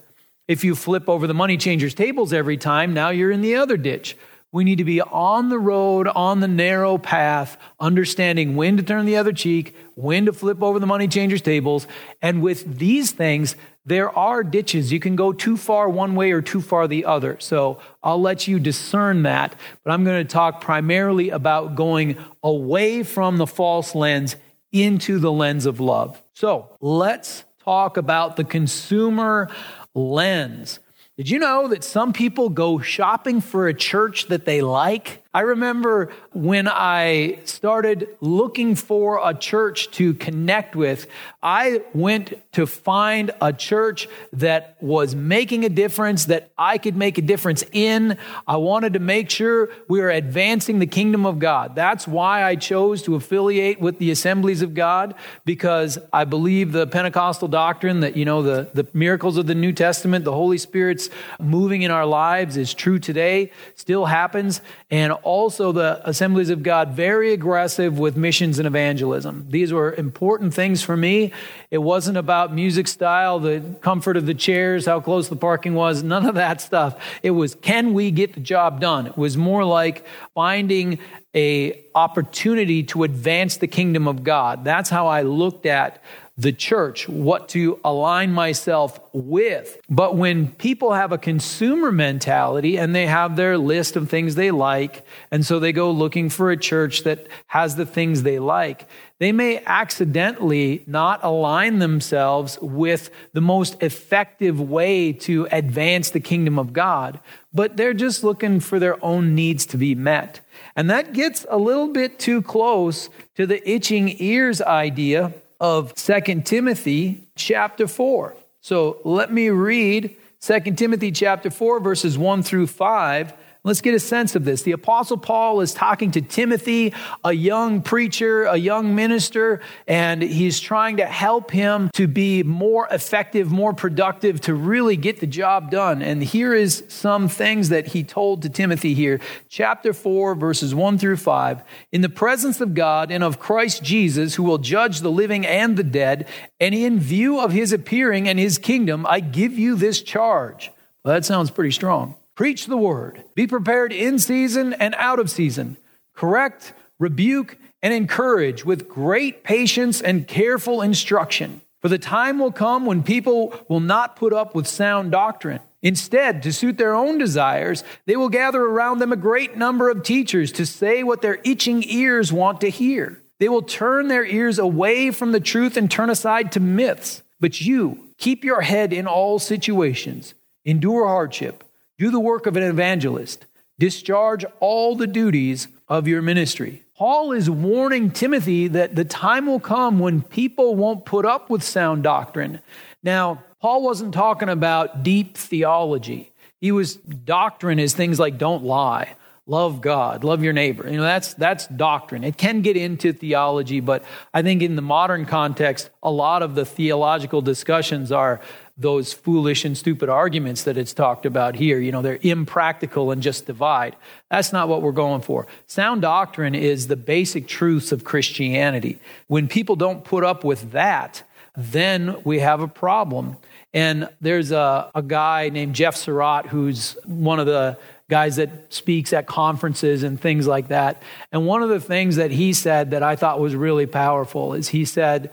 If 0.48 0.64
you 0.64 0.74
flip 0.74 1.08
over 1.08 1.26
the 1.26 1.34
money 1.34 1.58
changers' 1.58 1.92
tables 1.92 2.32
every 2.32 2.56
time, 2.56 2.94
now 2.94 3.10
you're 3.10 3.30
in 3.30 3.42
the 3.42 3.56
other 3.56 3.76
ditch. 3.76 4.16
We 4.56 4.64
need 4.64 4.78
to 4.78 4.84
be 4.84 5.02
on 5.02 5.50
the 5.50 5.58
road, 5.58 6.08
on 6.08 6.40
the 6.40 6.48
narrow 6.48 6.96
path, 6.96 7.58
understanding 7.78 8.56
when 8.56 8.78
to 8.78 8.82
turn 8.82 9.04
the 9.04 9.16
other 9.16 9.34
cheek, 9.34 9.76
when 9.96 10.24
to 10.24 10.32
flip 10.32 10.62
over 10.62 10.78
the 10.78 10.86
money 10.86 11.08
changers' 11.08 11.42
tables. 11.42 11.86
And 12.22 12.40
with 12.40 12.78
these 12.78 13.12
things, 13.12 13.54
there 13.84 14.08
are 14.08 14.42
ditches. 14.42 14.90
You 14.90 14.98
can 14.98 15.14
go 15.14 15.34
too 15.34 15.58
far 15.58 15.90
one 15.90 16.14
way 16.14 16.32
or 16.32 16.40
too 16.40 16.62
far 16.62 16.88
the 16.88 17.04
other. 17.04 17.38
So 17.38 17.80
I'll 18.02 18.18
let 18.18 18.48
you 18.48 18.58
discern 18.58 19.24
that. 19.24 19.54
But 19.84 19.90
I'm 19.90 20.04
going 20.04 20.26
to 20.26 20.32
talk 20.32 20.62
primarily 20.62 21.28
about 21.28 21.74
going 21.74 22.16
away 22.42 23.02
from 23.02 23.36
the 23.36 23.46
false 23.46 23.94
lens 23.94 24.36
into 24.72 25.18
the 25.18 25.30
lens 25.30 25.66
of 25.66 25.80
love. 25.80 26.22
So 26.32 26.74
let's 26.80 27.44
talk 27.62 27.98
about 27.98 28.36
the 28.36 28.44
consumer 28.44 29.50
lens. 29.94 30.80
Did 31.16 31.30
you 31.30 31.38
know 31.38 31.68
that 31.68 31.82
some 31.82 32.12
people 32.12 32.50
go 32.50 32.78
shopping 32.78 33.40
for 33.40 33.68
a 33.68 33.72
church 33.72 34.26
that 34.26 34.44
they 34.44 34.60
like? 34.60 35.22
I 35.36 35.40
remember 35.40 36.14
when 36.32 36.66
I 36.66 37.40
started 37.44 38.08
looking 38.22 38.74
for 38.74 39.20
a 39.22 39.34
church 39.34 39.90
to 39.90 40.14
connect 40.14 40.74
with, 40.74 41.08
I 41.42 41.82
went 41.92 42.40
to 42.52 42.66
find 42.66 43.30
a 43.42 43.52
church 43.52 44.08
that 44.32 44.78
was 44.80 45.14
making 45.14 45.66
a 45.66 45.68
difference, 45.68 46.24
that 46.24 46.52
I 46.56 46.78
could 46.78 46.96
make 46.96 47.18
a 47.18 47.20
difference 47.20 47.62
in. 47.70 48.16
I 48.48 48.56
wanted 48.56 48.94
to 48.94 48.98
make 48.98 49.28
sure 49.28 49.68
we 49.88 50.00
were 50.00 50.08
advancing 50.08 50.78
the 50.78 50.86
kingdom 50.86 51.26
of 51.26 51.38
God. 51.38 51.74
That's 51.74 52.08
why 52.08 52.42
I 52.42 52.56
chose 52.56 53.02
to 53.02 53.14
affiliate 53.14 53.78
with 53.78 53.98
the 53.98 54.10
Assemblies 54.10 54.62
of 54.62 54.72
God, 54.72 55.14
because 55.44 55.98
I 56.14 56.24
believe 56.24 56.72
the 56.72 56.86
Pentecostal 56.86 57.48
doctrine 57.48 58.00
that, 58.00 58.16
you 58.16 58.24
know, 58.24 58.42
the, 58.42 58.70
the 58.72 58.88
miracles 58.94 59.36
of 59.36 59.46
the 59.46 59.54
New 59.54 59.74
Testament, 59.74 60.24
the 60.24 60.32
Holy 60.32 60.56
Spirit's 60.56 61.10
moving 61.38 61.82
in 61.82 61.90
our 61.90 62.06
lives 62.06 62.56
is 62.56 62.72
true 62.72 62.98
today, 62.98 63.52
still 63.74 64.06
happens. 64.06 64.62
And 64.88 65.12
also 65.12 65.72
the 65.72 66.00
Assemblies 66.08 66.48
of 66.48 66.62
God 66.62 66.90
very 66.90 67.32
aggressive 67.32 67.98
with 67.98 68.16
missions 68.16 68.60
and 68.60 68.68
evangelism. 68.68 69.46
These 69.48 69.72
were 69.72 69.92
important 69.92 70.54
things 70.54 70.80
for 70.80 70.96
me. 70.96 71.32
It 71.72 71.78
wasn't 71.78 72.18
about 72.18 72.54
music 72.54 72.86
style, 72.86 73.40
the 73.40 73.76
comfort 73.80 74.16
of 74.16 74.26
the 74.26 74.34
chairs, 74.34 74.86
how 74.86 75.00
close 75.00 75.28
the 75.28 75.34
parking 75.34 75.74
was, 75.74 76.04
none 76.04 76.24
of 76.24 76.36
that 76.36 76.60
stuff. 76.60 77.02
It 77.24 77.32
was 77.32 77.56
can 77.56 77.94
we 77.94 78.12
get 78.12 78.34
the 78.34 78.40
job 78.40 78.80
done? 78.80 79.08
It 79.08 79.18
was 79.18 79.36
more 79.36 79.64
like 79.64 80.06
finding 80.34 81.00
a 81.34 81.84
opportunity 81.96 82.84
to 82.84 83.02
advance 83.02 83.56
the 83.56 83.66
kingdom 83.66 84.06
of 84.06 84.22
God. 84.22 84.62
That's 84.62 84.88
how 84.88 85.08
I 85.08 85.22
looked 85.22 85.66
at 85.66 86.00
the 86.38 86.52
church, 86.52 87.08
what 87.08 87.48
to 87.48 87.80
align 87.82 88.30
myself 88.30 89.00
with. 89.14 89.80
But 89.88 90.16
when 90.16 90.48
people 90.52 90.92
have 90.92 91.10
a 91.10 91.18
consumer 91.18 91.90
mentality 91.90 92.76
and 92.76 92.94
they 92.94 93.06
have 93.06 93.36
their 93.36 93.56
list 93.56 93.96
of 93.96 94.10
things 94.10 94.34
they 94.34 94.50
like, 94.50 95.06
and 95.30 95.46
so 95.46 95.58
they 95.58 95.72
go 95.72 95.90
looking 95.90 96.28
for 96.28 96.50
a 96.50 96.56
church 96.56 97.04
that 97.04 97.26
has 97.46 97.76
the 97.76 97.86
things 97.86 98.22
they 98.22 98.38
like, 98.38 98.86
they 99.18 99.32
may 99.32 99.62
accidentally 99.64 100.84
not 100.86 101.24
align 101.24 101.78
themselves 101.78 102.58
with 102.60 103.08
the 103.32 103.40
most 103.40 103.82
effective 103.82 104.60
way 104.60 105.14
to 105.14 105.48
advance 105.50 106.10
the 106.10 106.20
kingdom 106.20 106.58
of 106.58 106.74
God, 106.74 107.18
but 107.54 107.78
they're 107.78 107.94
just 107.94 108.22
looking 108.22 108.60
for 108.60 108.78
their 108.78 109.02
own 109.02 109.34
needs 109.34 109.64
to 109.66 109.78
be 109.78 109.94
met. 109.94 110.40
And 110.74 110.90
that 110.90 111.14
gets 111.14 111.46
a 111.48 111.56
little 111.56 111.88
bit 111.88 112.18
too 112.18 112.42
close 112.42 113.08
to 113.36 113.46
the 113.46 113.66
itching 113.68 114.16
ears 114.18 114.60
idea 114.60 115.32
of 115.60 115.96
Second 115.96 116.46
Timothy 116.46 117.28
chapter 117.36 117.86
4. 117.86 118.36
So 118.60 119.00
let 119.04 119.32
me 119.32 119.50
read 119.50 120.16
Second 120.38 120.76
Timothy 120.76 121.10
chapter 121.12 121.50
4, 121.50 121.80
verses 121.80 122.18
1 122.18 122.42
through 122.42 122.66
5 122.66 123.32
Let's 123.66 123.80
get 123.80 123.94
a 123.96 123.98
sense 123.98 124.36
of 124.36 124.44
this. 124.44 124.62
The 124.62 124.70
Apostle 124.70 125.16
Paul 125.16 125.60
is 125.60 125.74
talking 125.74 126.12
to 126.12 126.20
Timothy, 126.20 126.94
a 127.24 127.32
young 127.32 127.82
preacher, 127.82 128.44
a 128.44 128.56
young 128.56 128.94
minister, 128.94 129.60
and 129.88 130.22
he's 130.22 130.60
trying 130.60 130.98
to 130.98 131.04
help 131.04 131.50
him 131.50 131.90
to 131.94 132.06
be 132.06 132.44
more 132.44 132.86
effective, 132.92 133.50
more 133.50 133.72
productive, 133.72 134.40
to 134.42 134.54
really 134.54 134.96
get 134.96 135.18
the 135.18 135.26
job 135.26 135.72
done. 135.72 136.00
And 136.00 136.22
here 136.22 136.54
is 136.54 136.84
some 136.86 137.26
things 137.26 137.70
that 137.70 137.88
he 137.88 138.04
told 138.04 138.42
to 138.42 138.48
Timothy 138.48 138.94
here. 138.94 139.20
Chapter 139.48 139.92
4, 139.92 140.36
verses 140.36 140.72
1 140.72 140.98
through 140.98 141.16
5. 141.16 141.62
In 141.90 142.02
the 142.02 142.08
presence 142.08 142.60
of 142.60 142.72
God 142.72 143.10
and 143.10 143.24
of 143.24 143.40
Christ 143.40 143.82
Jesus, 143.82 144.36
who 144.36 144.44
will 144.44 144.58
judge 144.58 145.00
the 145.00 145.10
living 145.10 145.44
and 145.44 145.76
the 145.76 145.82
dead, 145.82 146.28
and 146.60 146.72
in 146.72 147.00
view 147.00 147.40
of 147.40 147.50
his 147.50 147.72
appearing 147.72 148.28
and 148.28 148.38
his 148.38 148.58
kingdom, 148.58 149.04
I 149.08 149.18
give 149.18 149.58
you 149.58 149.74
this 149.74 150.02
charge. 150.02 150.70
Well, 151.04 151.14
that 151.14 151.24
sounds 151.24 151.50
pretty 151.50 151.72
strong. 151.72 152.14
Preach 152.36 152.66
the 152.66 152.76
word. 152.76 153.24
Be 153.34 153.46
prepared 153.46 153.94
in 153.94 154.18
season 154.18 154.74
and 154.74 154.94
out 154.98 155.18
of 155.18 155.30
season. 155.30 155.78
Correct, 156.14 156.74
rebuke, 156.98 157.56
and 157.82 157.94
encourage 157.94 158.62
with 158.62 158.88
great 158.88 159.42
patience 159.42 160.02
and 160.02 160.28
careful 160.28 160.82
instruction. 160.82 161.62
For 161.80 161.88
the 161.88 161.98
time 161.98 162.38
will 162.38 162.52
come 162.52 162.84
when 162.84 163.02
people 163.02 163.58
will 163.70 163.80
not 163.80 164.16
put 164.16 164.34
up 164.34 164.54
with 164.54 164.66
sound 164.66 165.12
doctrine. 165.12 165.60
Instead, 165.80 166.42
to 166.42 166.52
suit 166.52 166.76
their 166.76 166.94
own 166.94 167.16
desires, 167.16 167.84
they 168.04 168.16
will 168.16 168.28
gather 168.28 168.62
around 168.62 168.98
them 168.98 169.12
a 169.12 169.16
great 169.16 169.56
number 169.56 169.88
of 169.88 170.02
teachers 170.02 170.52
to 170.52 170.66
say 170.66 171.02
what 171.02 171.22
their 171.22 171.38
itching 171.42 171.84
ears 171.86 172.34
want 172.34 172.60
to 172.60 172.68
hear. 172.68 173.22
They 173.38 173.48
will 173.48 173.62
turn 173.62 174.08
their 174.08 174.26
ears 174.26 174.58
away 174.58 175.10
from 175.10 175.32
the 175.32 175.40
truth 175.40 175.76
and 175.76 175.90
turn 175.90 176.10
aside 176.10 176.52
to 176.52 176.60
myths. 176.60 177.22
But 177.40 177.62
you, 177.62 178.08
keep 178.18 178.44
your 178.44 178.60
head 178.60 178.92
in 178.92 179.06
all 179.06 179.38
situations, 179.38 180.34
endure 180.64 181.06
hardship 181.06 181.62
do 181.98 182.10
the 182.10 182.20
work 182.20 182.46
of 182.46 182.56
an 182.56 182.62
evangelist. 182.62 183.46
Discharge 183.78 184.44
all 184.60 184.96
the 184.96 185.06
duties 185.06 185.68
of 185.88 186.08
your 186.08 186.22
ministry. 186.22 186.82
Paul 186.96 187.32
is 187.32 187.50
warning 187.50 188.10
Timothy 188.10 188.68
that 188.68 188.94
the 188.94 189.04
time 189.04 189.46
will 189.46 189.60
come 189.60 189.98
when 189.98 190.22
people 190.22 190.74
won't 190.74 191.04
put 191.04 191.26
up 191.26 191.50
with 191.50 191.62
sound 191.62 192.02
doctrine. 192.02 192.60
Now, 193.02 193.44
Paul 193.60 193.82
wasn't 193.82 194.14
talking 194.14 194.48
about 194.48 195.02
deep 195.02 195.36
theology. 195.36 196.32
He 196.60 196.72
was 196.72 196.96
doctrine 196.96 197.78
is 197.78 197.92
things 197.92 198.18
like 198.18 198.38
don't 198.38 198.64
lie, 198.64 199.14
love 199.46 199.82
God, 199.82 200.24
love 200.24 200.42
your 200.42 200.54
neighbor. 200.54 200.88
You 200.88 200.96
know, 200.96 201.02
that's 201.02 201.34
that's 201.34 201.66
doctrine. 201.66 202.24
It 202.24 202.38
can 202.38 202.62
get 202.62 202.78
into 202.78 203.12
theology, 203.12 203.80
but 203.80 204.02
I 204.32 204.40
think 204.42 204.62
in 204.62 204.74
the 204.74 204.82
modern 204.82 205.26
context, 205.26 205.90
a 206.02 206.10
lot 206.10 206.42
of 206.42 206.54
the 206.54 206.64
theological 206.64 207.42
discussions 207.42 208.10
are 208.10 208.40
those 208.78 209.12
foolish 209.12 209.64
and 209.64 209.76
stupid 209.76 210.08
arguments 210.08 210.64
that 210.64 210.76
it's 210.76 210.92
talked 210.92 211.24
about 211.24 211.56
here. 211.56 211.78
You 211.78 211.92
know, 211.92 212.02
they're 212.02 212.18
impractical 212.20 213.10
and 213.10 213.22
just 213.22 213.46
divide. 213.46 213.96
That's 214.30 214.52
not 214.52 214.68
what 214.68 214.82
we're 214.82 214.92
going 214.92 215.22
for. 215.22 215.46
Sound 215.66 216.02
doctrine 216.02 216.54
is 216.54 216.86
the 216.86 216.96
basic 216.96 217.48
truths 217.48 217.90
of 217.90 218.04
Christianity. 218.04 219.00
When 219.28 219.48
people 219.48 219.76
don't 219.76 220.04
put 220.04 220.24
up 220.24 220.44
with 220.44 220.72
that, 220.72 221.22
then 221.56 222.16
we 222.24 222.40
have 222.40 222.60
a 222.60 222.68
problem. 222.68 223.38
And 223.72 224.10
there's 224.20 224.52
a, 224.52 224.90
a 224.94 225.02
guy 225.02 225.48
named 225.48 225.74
Jeff 225.74 225.96
Surratt 225.96 226.46
who's 226.46 226.98
one 227.04 227.40
of 227.40 227.46
the 227.46 227.78
guys 228.08 228.36
that 228.36 228.72
speaks 228.72 229.12
at 229.12 229.26
conferences 229.26 230.02
and 230.02 230.20
things 230.20 230.46
like 230.46 230.68
that. 230.68 231.02
And 231.32 231.46
one 231.46 231.62
of 231.62 231.70
the 231.70 231.80
things 231.80 232.16
that 232.16 232.30
he 232.30 232.52
said 232.52 232.90
that 232.90 233.02
I 233.02 233.16
thought 233.16 233.40
was 233.40 233.54
really 233.54 233.86
powerful 233.86 234.54
is 234.54 234.68
he 234.68 234.84
said, 234.84 235.32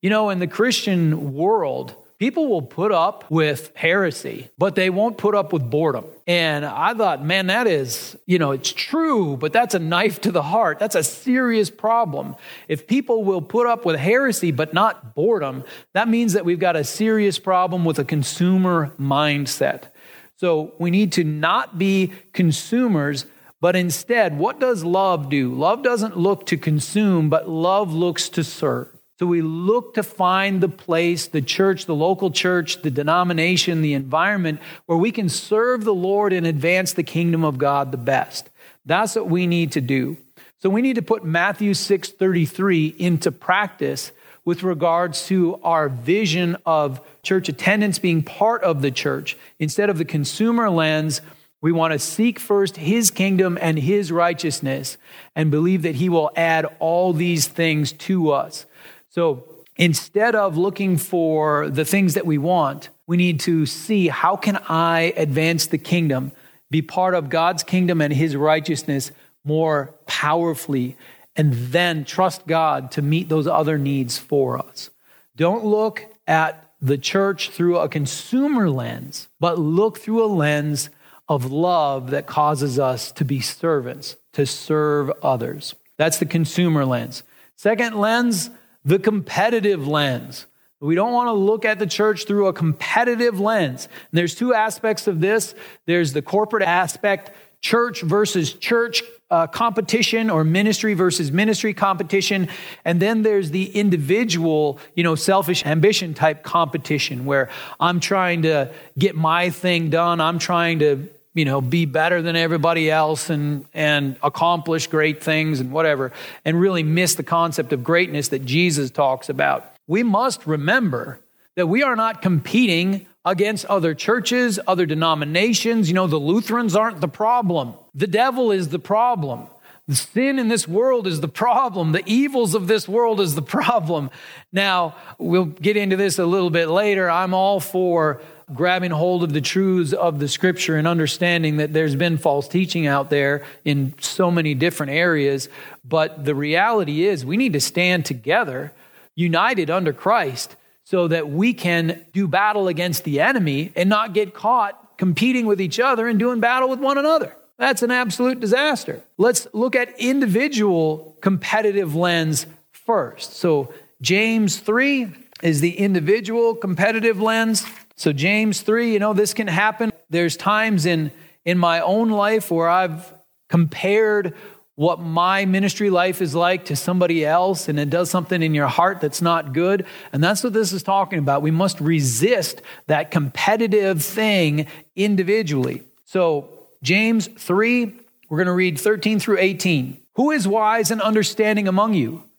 you 0.00 0.10
know, 0.10 0.28
in 0.30 0.38
the 0.38 0.46
Christian 0.46 1.32
world, 1.32 1.96
People 2.18 2.48
will 2.48 2.62
put 2.62 2.92
up 2.92 3.28
with 3.28 3.72
heresy, 3.74 4.48
but 4.56 4.76
they 4.76 4.88
won't 4.88 5.18
put 5.18 5.34
up 5.34 5.52
with 5.52 5.68
boredom. 5.68 6.04
And 6.28 6.64
I 6.64 6.94
thought, 6.94 7.24
man, 7.24 7.48
that 7.48 7.66
is, 7.66 8.16
you 8.24 8.38
know, 8.38 8.52
it's 8.52 8.72
true, 8.72 9.36
but 9.36 9.52
that's 9.52 9.74
a 9.74 9.80
knife 9.80 10.20
to 10.22 10.30
the 10.30 10.42
heart. 10.42 10.78
That's 10.78 10.94
a 10.94 11.02
serious 11.02 11.70
problem. 11.70 12.36
If 12.68 12.86
people 12.86 13.24
will 13.24 13.42
put 13.42 13.66
up 13.66 13.84
with 13.84 13.98
heresy, 13.98 14.52
but 14.52 14.72
not 14.72 15.14
boredom, 15.16 15.64
that 15.92 16.08
means 16.08 16.34
that 16.34 16.44
we've 16.44 16.60
got 16.60 16.76
a 16.76 16.84
serious 16.84 17.40
problem 17.40 17.84
with 17.84 17.98
a 17.98 18.04
consumer 18.04 18.92
mindset. 18.98 19.90
So 20.36 20.72
we 20.78 20.90
need 20.90 21.12
to 21.12 21.24
not 21.24 21.78
be 21.78 22.12
consumers, 22.32 23.26
but 23.60 23.74
instead, 23.74 24.38
what 24.38 24.60
does 24.60 24.84
love 24.84 25.28
do? 25.28 25.52
Love 25.52 25.82
doesn't 25.82 26.16
look 26.16 26.46
to 26.46 26.56
consume, 26.56 27.28
but 27.28 27.48
love 27.48 27.92
looks 27.92 28.28
to 28.30 28.44
serve. 28.44 28.93
So 29.18 29.26
we 29.26 29.42
look 29.42 29.94
to 29.94 30.02
find 30.02 30.60
the 30.60 30.68
place, 30.68 31.28
the 31.28 31.42
church, 31.42 31.86
the 31.86 31.94
local 31.94 32.32
church, 32.32 32.82
the 32.82 32.90
denomination, 32.90 33.80
the 33.80 33.94
environment 33.94 34.60
where 34.86 34.98
we 34.98 35.12
can 35.12 35.28
serve 35.28 35.84
the 35.84 35.94
Lord 35.94 36.32
and 36.32 36.44
advance 36.46 36.92
the 36.92 37.04
kingdom 37.04 37.44
of 37.44 37.56
God 37.56 37.92
the 37.92 37.96
best. 37.96 38.50
That's 38.84 39.14
what 39.14 39.28
we 39.28 39.46
need 39.46 39.72
to 39.72 39.80
do. 39.80 40.16
So 40.60 40.68
we 40.68 40.82
need 40.82 40.96
to 40.96 41.02
put 41.02 41.24
Matthew 41.24 41.74
6:33 41.74 42.94
into 42.98 43.30
practice 43.30 44.10
with 44.44 44.62
regards 44.62 45.26
to 45.26 45.60
our 45.62 45.88
vision 45.88 46.56
of 46.66 47.00
church 47.22 47.48
attendance 47.48 47.98
being 47.98 48.22
part 48.22 48.62
of 48.64 48.82
the 48.82 48.90
church. 48.90 49.36
Instead 49.58 49.90
of 49.90 49.98
the 49.98 50.04
consumer 50.04 50.68
lens, 50.68 51.20
we 51.60 51.72
want 51.72 51.92
to 51.92 51.98
seek 51.98 52.38
first 52.38 52.76
his 52.76 53.10
kingdom 53.10 53.56
and 53.60 53.78
his 53.78 54.12
righteousness 54.12 54.98
and 55.34 55.50
believe 55.50 55.82
that 55.82 55.94
he 55.94 56.08
will 56.08 56.30
add 56.36 56.66
all 56.78 57.12
these 57.12 57.46
things 57.46 57.92
to 57.92 58.30
us. 58.32 58.66
So 59.14 59.44
instead 59.76 60.34
of 60.34 60.56
looking 60.56 60.96
for 60.96 61.70
the 61.70 61.84
things 61.84 62.14
that 62.14 62.26
we 62.26 62.36
want, 62.36 62.88
we 63.06 63.16
need 63.16 63.38
to 63.40 63.64
see 63.64 64.08
how 64.08 64.34
can 64.34 64.58
I 64.68 65.14
advance 65.16 65.68
the 65.68 65.78
kingdom, 65.78 66.32
be 66.68 66.82
part 66.82 67.14
of 67.14 67.28
God's 67.28 67.62
kingdom 67.62 68.00
and 68.00 68.12
his 68.12 68.34
righteousness 68.34 69.12
more 69.44 69.94
powerfully, 70.06 70.96
and 71.36 71.52
then 71.52 72.04
trust 72.04 72.44
God 72.48 72.90
to 72.92 73.02
meet 73.02 73.28
those 73.28 73.46
other 73.46 73.78
needs 73.78 74.18
for 74.18 74.58
us. 74.58 74.90
Don't 75.36 75.64
look 75.64 76.06
at 76.26 76.72
the 76.82 76.98
church 76.98 77.50
through 77.50 77.78
a 77.78 77.88
consumer 77.88 78.68
lens, 78.68 79.28
but 79.38 79.60
look 79.60 79.98
through 79.98 80.24
a 80.24 80.26
lens 80.26 80.90
of 81.28 81.52
love 81.52 82.10
that 82.10 82.26
causes 82.26 82.80
us 82.80 83.12
to 83.12 83.24
be 83.24 83.40
servants, 83.40 84.16
to 84.32 84.44
serve 84.44 85.12
others. 85.22 85.76
That's 85.98 86.18
the 86.18 86.26
consumer 86.26 86.84
lens. 86.84 87.22
Second 87.54 87.94
lens, 87.94 88.50
the 88.84 88.98
competitive 88.98 89.86
lens. 89.86 90.46
We 90.80 90.94
don't 90.94 91.12
want 91.12 91.28
to 91.28 91.32
look 91.32 91.64
at 91.64 91.78
the 91.78 91.86
church 91.86 92.26
through 92.26 92.48
a 92.48 92.52
competitive 92.52 93.40
lens. 93.40 93.86
And 93.86 94.18
there's 94.18 94.34
two 94.34 94.52
aspects 94.52 95.06
of 95.06 95.20
this 95.20 95.54
there's 95.86 96.12
the 96.12 96.22
corporate 96.22 96.62
aspect, 96.62 97.30
church 97.62 98.02
versus 98.02 98.52
church 98.52 99.02
uh, 99.30 99.46
competition 99.46 100.28
or 100.28 100.44
ministry 100.44 100.92
versus 100.92 101.32
ministry 101.32 101.72
competition. 101.72 102.48
And 102.84 103.00
then 103.00 103.22
there's 103.22 103.50
the 103.50 103.74
individual, 103.74 104.78
you 104.94 105.02
know, 105.02 105.14
selfish 105.14 105.64
ambition 105.64 106.12
type 106.12 106.42
competition 106.42 107.24
where 107.24 107.48
I'm 107.80 108.00
trying 108.00 108.42
to 108.42 108.70
get 108.98 109.16
my 109.16 109.48
thing 109.48 109.88
done. 109.88 110.20
I'm 110.20 110.38
trying 110.38 110.80
to 110.80 111.08
you 111.34 111.44
know, 111.44 111.60
be 111.60 111.84
better 111.84 112.22
than 112.22 112.36
everybody 112.36 112.90
else 112.90 113.28
and, 113.28 113.66
and 113.74 114.16
accomplish 114.22 114.86
great 114.86 115.22
things 115.22 115.60
and 115.60 115.72
whatever, 115.72 116.12
and 116.44 116.58
really 116.58 116.82
miss 116.82 117.16
the 117.16 117.22
concept 117.22 117.72
of 117.72 117.82
greatness 117.82 118.28
that 118.28 118.44
Jesus 118.44 118.90
talks 118.90 119.28
about. 119.28 119.70
We 119.86 120.02
must 120.02 120.46
remember 120.46 121.20
that 121.56 121.66
we 121.66 121.82
are 121.82 121.96
not 121.96 122.22
competing 122.22 123.06
against 123.24 123.64
other 123.66 123.94
churches, 123.94 124.60
other 124.66 124.86
denominations. 124.86 125.88
You 125.88 125.94
know, 125.94 126.06
the 126.06 126.18
Lutherans 126.18 126.76
aren't 126.76 127.00
the 127.00 127.08
problem, 127.08 127.74
the 127.94 128.06
devil 128.06 128.50
is 128.50 128.68
the 128.68 128.78
problem. 128.78 129.48
The 129.86 129.96
sin 129.96 130.38
in 130.38 130.48
this 130.48 130.66
world 130.66 131.06
is 131.06 131.20
the 131.20 131.28
problem. 131.28 131.92
The 131.92 132.02
evils 132.06 132.54
of 132.54 132.68
this 132.68 132.88
world 132.88 133.20
is 133.20 133.34
the 133.34 133.42
problem. 133.42 134.08
Now, 134.50 134.94
we'll 135.18 135.44
get 135.44 135.76
into 135.76 135.96
this 135.96 136.18
a 136.18 136.24
little 136.24 136.48
bit 136.48 136.70
later. 136.70 137.10
I'm 137.10 137.34
all 137.34 137.60
for 137.60 138.22
grabbing 138.52 138.90
hold 138.90 139.22
of 139.22 139.32
the 139.32 139.40
truths 139.40 139.92
of 139.92 140.18
the 140.18 140.28
scripture 140.28 140.76
and 140.76 140.86
understanding 140.86 141.56
that 141.56 141.72
there's 141.72 141.96
been 141.96 142.18
false 142.18 142.46
teaching 142.48 142.86
out 142.86 143.10
there 143.10 143.44
in 143.64 143.94
so 144.00 144.30
many 144.30 144.54
different 144.54 144.92
areas. 144.92 145.48
But 145.84 146.24
the 146.24 146.34
reality 146.34 147.06
is, 147.06 147.24
we 147.24 147.36
need 147.36 147.54
to 147.54 147.60
stand 147.60 148.04
together, 148.04 148.72
united 149.14 149.70
under 149.70 149.92
Christ, 149.92 150.56
so 150.84 151.08
that 151.08 151.28
we 151.28 151.54
can 151.54 152.04
do 152.12 152.28
battle 152.28 152.68
against 152.68 153.04
the 153.04 153.20
enemy 153.20 153.72
and 153.74 153.88
not 153.88 154.12
get 154.12 154.34
caught 154.34 154.98
competing 154.98 155.46
with 155.46 155.60
each 155.60 155.80
other 155.80 156.06
and 156.06 156.18
doing 156.18 156.40
battle 156.40 156.68
with 156.68 156.80
one 156.80 156.98
another. 156.98 157.36
That's 157.56 157.82
an 157.82 157.90
absolute 157.90 158.40
disaster. 158.40 159.02
Let's 159.16 159.46
look 159.52 159.76
at 159.76 159.98
individual 159.98 161.16
competitive 161.20 161.94
lens 161.94 162.46
first. 162.72 163.34
So, 163.34 163.72
James 164.02 164.58
3 164.58 165.10
is 165.44 165.60
the 165.60 165.78
individual 165.78 166.54
competitive 166.54 167.20
lens. 167.20 167.66
So, 167.96 168.12
James 168.12 168.62
3, 168.62 168.94
you 168.94 168.98
know, 168.98 169.12
this 169.12 169.34
can 169.34 169.46
happen. 169.46 169.92
There's 170.08 170.36
times 170.36 170.86
in, 170.86 171.12
in 171.44 171.58
my 171.58 171.80
own 171.80 172.08
life 172.08 172.50
where 172.50 172.68
I've 172.68 173.12
compared 173.48 174.34
what 174.76 175.00
my 175.00 175.44
ministry 175.44 175.90
life 175.90 176.20
is 176.20 176.34
like 176.34 176.64
to 176.64 176.74
somebody 176.74 177.24
else, 177.24 177.68
and 177.68 177.78
it 177.78 177.90
does 177.90 178.10
something 178.10 178.42
in 178.42 178.54
your 178.54 178.66
heart 178.66 179.00
that's 179.00 179.22
not 179.22 179.52
good. 179.52 179.86
And 180.12 180.24
that's 180.24 180.42
what 180.42 180.54
this 180.54 180.72
is 180.72 180.82
talking 180.82 181.18
about. 181.18 181.42
We 181.42 181.52
must 181.52 181.78
resist 181.78 182.62
that 182.86 183.10
competitive 183.10 184.02
thing 184.02 184.66
individually. 184.96 185.84
So, 186.06 186.48
James 186.82 187.28
3, 187.28 187.94
we're 188.30 188.38
going 188.38 188.46
to 188.46 188.52
read 188.52 188.80
13 188.80 189.20
through 189.20 189.38
18. 189.38 190.00
Who 190.16 190.30
is 190.30 190.48
wise 190.48 190.90
and 190.90 191.02
understanding 191.02 191.68
among 191.68 191.94
you? 191.94 192.24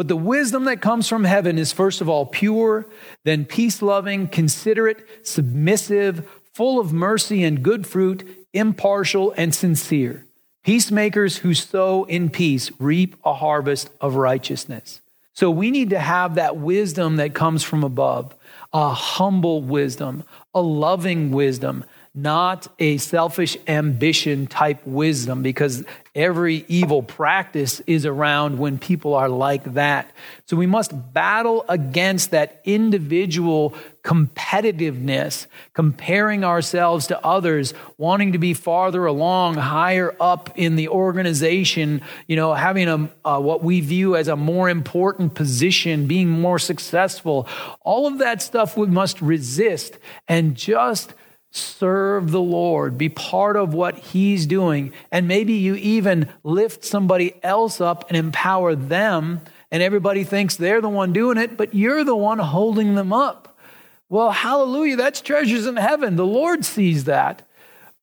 But 0.00 0.08
the 0.08 0.16
wisdom 0.16 0.64
that 0.64 0.80
comes 0.80 1.08
from 1.08 1.24
heaven 1.24 1.58
is 1.58 1.72
first 1.72 2.00
of 2.00 2.08
all 2.08 2.24
pure, 2.24 2.86
then 3.24 3.44
peace 3.44 3.82
loving, 3.82 4.28
considerate, 4.28 5.06
submissive, 5.26 6.26
full 6.54 6.80
of 6.80 6.90
mercy 6.90 7.44
and 7.44 7.62
good 7.62 7.86
fruit, 7.86 8.46
impartial 8.54 9.34
and 9.36 9.54
sincere. 9.54 10.24
Peacemakers 10.64 11.36
who 11.36 11.52
sow 11.52 12.04
in 12.04 12.30
peace 12.30 12.70
reap 12.78 13.14
a 13.26 13.34
harvest 13.34 13.90
of 14.00 14.14
righteousness. 14.14 15.02
So 15.34 15.50
we 15.50 15.70
need 15.70 15.90
to 15.90 15.98
have 15.98 16.36
that 16.36 16.56
wisdom 16.56 17.16
that 17.16 17.34
comes 17.34 17.62
from 17.62 17.84
above, 17.84 18.34
a 18.72 18.94
humble 18.94 19.60
wisdom, 19.60 20.24
a 20.54 20.62
loving 20.62 21.30
wisdom, 21.30 21.84
not 22.14 22.68
a 22.78 22.96
selfish 22.96 23.58
ambition 23.68 24.46
type 24.46 24.80
wisdom, 24.86 25.42
because 25.42 25.84
every 26.14 26.64
evil 26.66 27.02
practice 27.02 27.80
is 27.86 28.04
around 28.04 28.58
when 28.58 28.78
people 28.78 29.14
are 29.14 29.28
like 29.28 29.74
that. 29.74 30.10
So 30.46 30.56
we 30.56 30.66
must 30.66 31.12
battle 31.12 31.64
against 31.68 32.32
that 32.32 32.60
individual 32.64 33.74
competitiveness, 34.02 35.46
comparing 35.74 36.42
ourselves 36.42 37.06
to 37.08 37.24
others, 37.24 37.74
wanting 37.98 38.32
to 38.32 38.38
be 38.38 38.54
farther 38.54 39.04
along, 39.06 39.54
higher 39.54 40.16
up 40.18 40.50
in 40.56 40.76
the 40.76 40.88
organization, 40.88 42.00
you 42.26 42.34
know, 42.34 42.54
having 42.54 42.88
a, 42.88 43.10
uh, 43.24 43.38
what 43.38 43.62
we 43.62 43.80
view 43.80 44.16
as 44.16 44.26
a 44.26 44.36
more 44.36 44.70
important 44.70 45.34
position, 45.34 46.06
being 46.06 46.28
more 46.28 46.58
successful. 46.58 47.46
All 47.82 48.06
of 48.06 48.18
that 48.18 48.42
stuff 48.42 48.76
we 48.76 48.86
must 48.86 49.20
resist 49.20 49.98
and 50.26 50.56
just 50.56 51.14
serve 51.50 52.30
the 52.30 52.40
Lord, 52.40 52.96
be 52.96 53.08
part 53.08 53.56
of 53.56 53.74
what 53.74 53.98
He's 53.98 54.46
doing. 54.46 54.92
And 55.10 55.26
maybe 55.26 55.54
you 55.54 55.74
even 55.74 56.28
lift 56.44 56.84
somebody 56.84 57.34
else 57.42 57.80
up 57.80 58.04
and 58.08 58.16
empower 58.16 58.74
them, 58.74 59.40
and 59.70 59.82
everybody 59.82 60.24
thinks 60.24 60.56
they're 60.56 60.80
the 60.80 60.88
one 60.88 61.12
doing 61.12 61.38
it, 61.38 61.56
but 61.56 61.74
you're 61.74 62.04
the 62.04 62.16
one 62.16 62.38
holding 62.38 62.94
them 62.94 63.12
up. 63.12 63.58
Well, 64.08 64.32
hallelujah, 64.32 64.96
that's 64.96 65.20
treasures 65.20 65.66
in 65.66 65.76
heaven. 65.76 66.16
The 66.16 66.26
Lord 66.26 66.64
sees 66.64 67.04
that. 67.04 67.46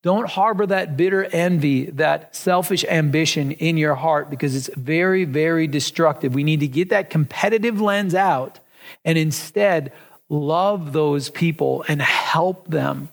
Don't 0.03 0.29
harbor 0.29 0.65
that 0.67 0.95
bitter 0.95 1.25
envy, 1.25 1.87
that 1.87 2.33
selfish 2.33 2.85
ambition 2.85 3.51
in 3.51 3.75
your 3.77 3.95
heart 3.95 4.29
because 4.29 4.55
it's 4.55 4.69
very, 4.75 5.25
very 5.25 5.67
destructive. 5.67 6.33
We 6.33 6.45
need 6.45 6.61
to 6.61 6.67
get 6.67 6.89
that 6.91 7.09
competitive 7.09 7.81
lens 7.81 8.15
out 8.15 8.59
and 9.03 9.17
instead 9.17 9.91
love 10.29 10.93
those 10.93 11.29
people 11.29 11.83
and 11.89 12.01
help 12.01 12.69
them 12.69 13.09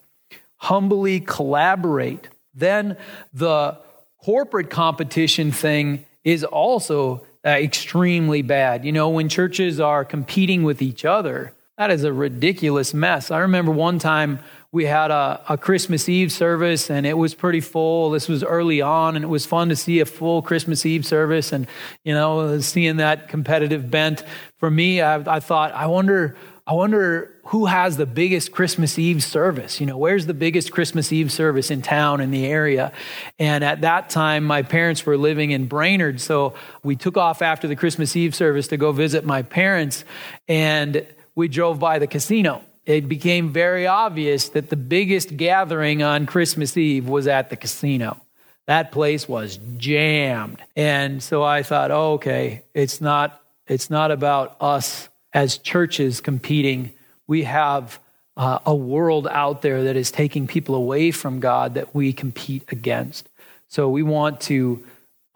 humbly 0.64 1.20
collaborate 1.20 2.28
then 2.54 2.96
the 3.32 3.78
corporate 4.22 4.70
competition 4.70 5.52
thing 5.52 6.06
is 6.22 6.44
also 6.44 7.26
uh, 7.44 7.50
extremely 7.50 8.42
bad. 8.42 8.84
You 8.84 8.92
know, 8.92 9.10
when 9.10 9.28
churches 9.28 9.80
are 9.80 10.04
competing 10.04 10.62
with 10.62 10.80
each 10.80 11.04
other, 11.04 11.52
that 11.76 11.90
is 11.90 12.04
a 12.04 12.12
ridiculous 12.12 12.94
mess. 12.94 13.30
I 13.30 13.40
remember 13.40 13.72
one 13.72 13.98
time 13.98 14.38
we 14.70 14.86
had 14.86 15.10
a, 15.10 15.42
a, 15.48 15.58
Christmas 15.58 16.08
Eve 16.08 16.32
service 16.32 16.90
and 16.90 17.06
it 17.06 17.18
was 17.18 17.34
pretty 17.34 17.60
full. 17.60 18.10
This 18.10 18.28
was 18.28 18.42
early 18.42 18.80
on 18.80 19.14
and 19.14 19.24
it 19.24 19.28
was 19.28 19.44
fun 19.44 19.68
to 19.68 19.76
see 19.76 20.00
a 20.00 20.06
full 20.06 20.42
Christmas 20.42 20.86
Eve 20.86 21.04
service 21.04 21.52
and, 21.52 21.66
you 22.04 22.14
know, 22.14 22.58
seeing 22.60 22.96
that 22.96 23.28
competitive 23.28 23.90
bent. 23.90 24.24
For 24.58 24.70
me, 24.70 25.00
I, 25.00 25.36
I 25.36 25.40
thought, 25.40 25.72
I 25.72 25.86
wonder, 25.86 26.36
I 26.66 26.74
wonder 26.74 27.33
who 27.46 27.66
has 27.66 27.96
the 27.96 28.06
biggest 28.06 28.52
Christmas 28.52 28.98
Eve 28.98 29.22
service. 29.22 29.80
You 29.80 29.86
know, 29.86 29.98
where's 29.98 30.26
the 30.26 30.34
biggest 30.34 30.72
Christmas 30.72 31.12
Eve 31.12 31.30
service 31.30 31.70
in 31.70 31.82
town 31.82 32.20
in 32.20 32.30
the 32.30 32.46
area? 32.46 32.92
And 33.38 33.62
at 33.62 33.82
that 33.82 34.08
time, 34.08 34.44
my 34.44 34.62
parents 34.62 35.04
were 35.04 35.18
living 35.18 35.50
in 35.50 35.66
Brainerd. 35.66 36.20
So 36.20 36.54
we 36.82 36.96
took 36.96 37.16
off 37.16 37.42
after 37.42 37.68
the 37.68 37.76
Christmas 37.76 38.16
Eve 38.16 38.34
service 38.34 38.68
to 38.68 38.78
go 38.78 38.92
visit 38.92 39.24
my 39.26 39.42
parents. 39.42 40.04
And 40.48 41.06
we 41.34 41.48
drove 41.48 41.78
by 41.78 41.98
the 41.98 42.06
casino. 42.06 42.62
It 42.86 43.08
became 43.08 43.50
very 43.50 43.86
obvious 43.86 44.50
that 44.50 44.70
the 44.70 44.76
biggest 44.76 45.36
gathering 45.36 46.02
on 46.02 46.26
Christmas 46.26 46.76
Eve 46.76 47.08
was 47.08 47.26
at 47.26 47.50
the 47.50 47.56
casino. 47.56 48.20
That 48.66 48.90
place 48.90 49.28
was 49.28 49.58
jammed. 49.76 50.62
And 50.76 51.22
so 51.22 51.42
I 51.42 51.62
thought, 51.62 51.90
oh, 51.90 52.14
okay, 52.14 52.64
it's 52.72 53.02
not, 53.02 53.42
it's 53.66 53.90
not 53.90 54.10
about 54.10 54.56
us 54.60 55.10
as 55.34 55.58
churches 55.58 56.20
competing, 56.20 56.93
we 57.26 57.44
have 57.44 57.98
uh, 58.36 58.58
a 58.66 58.74
world 58.74 59.28
out 59.30 59.62
there 59.62 59.84
that 59.84 59.96
is 59.96 60.10
taking 60.10 60.46
people 60.46 60.74
away 60.74 61.10
from 61.10 61.40
God 61.40 61.74
that 61.74 61.94
we 61.94 62.12
compete 62.12 62.64
against. 62.68 63.28
So 63.68 63.88
we 63.88 64.02
want 64.02 64.40
to 64.42 64.84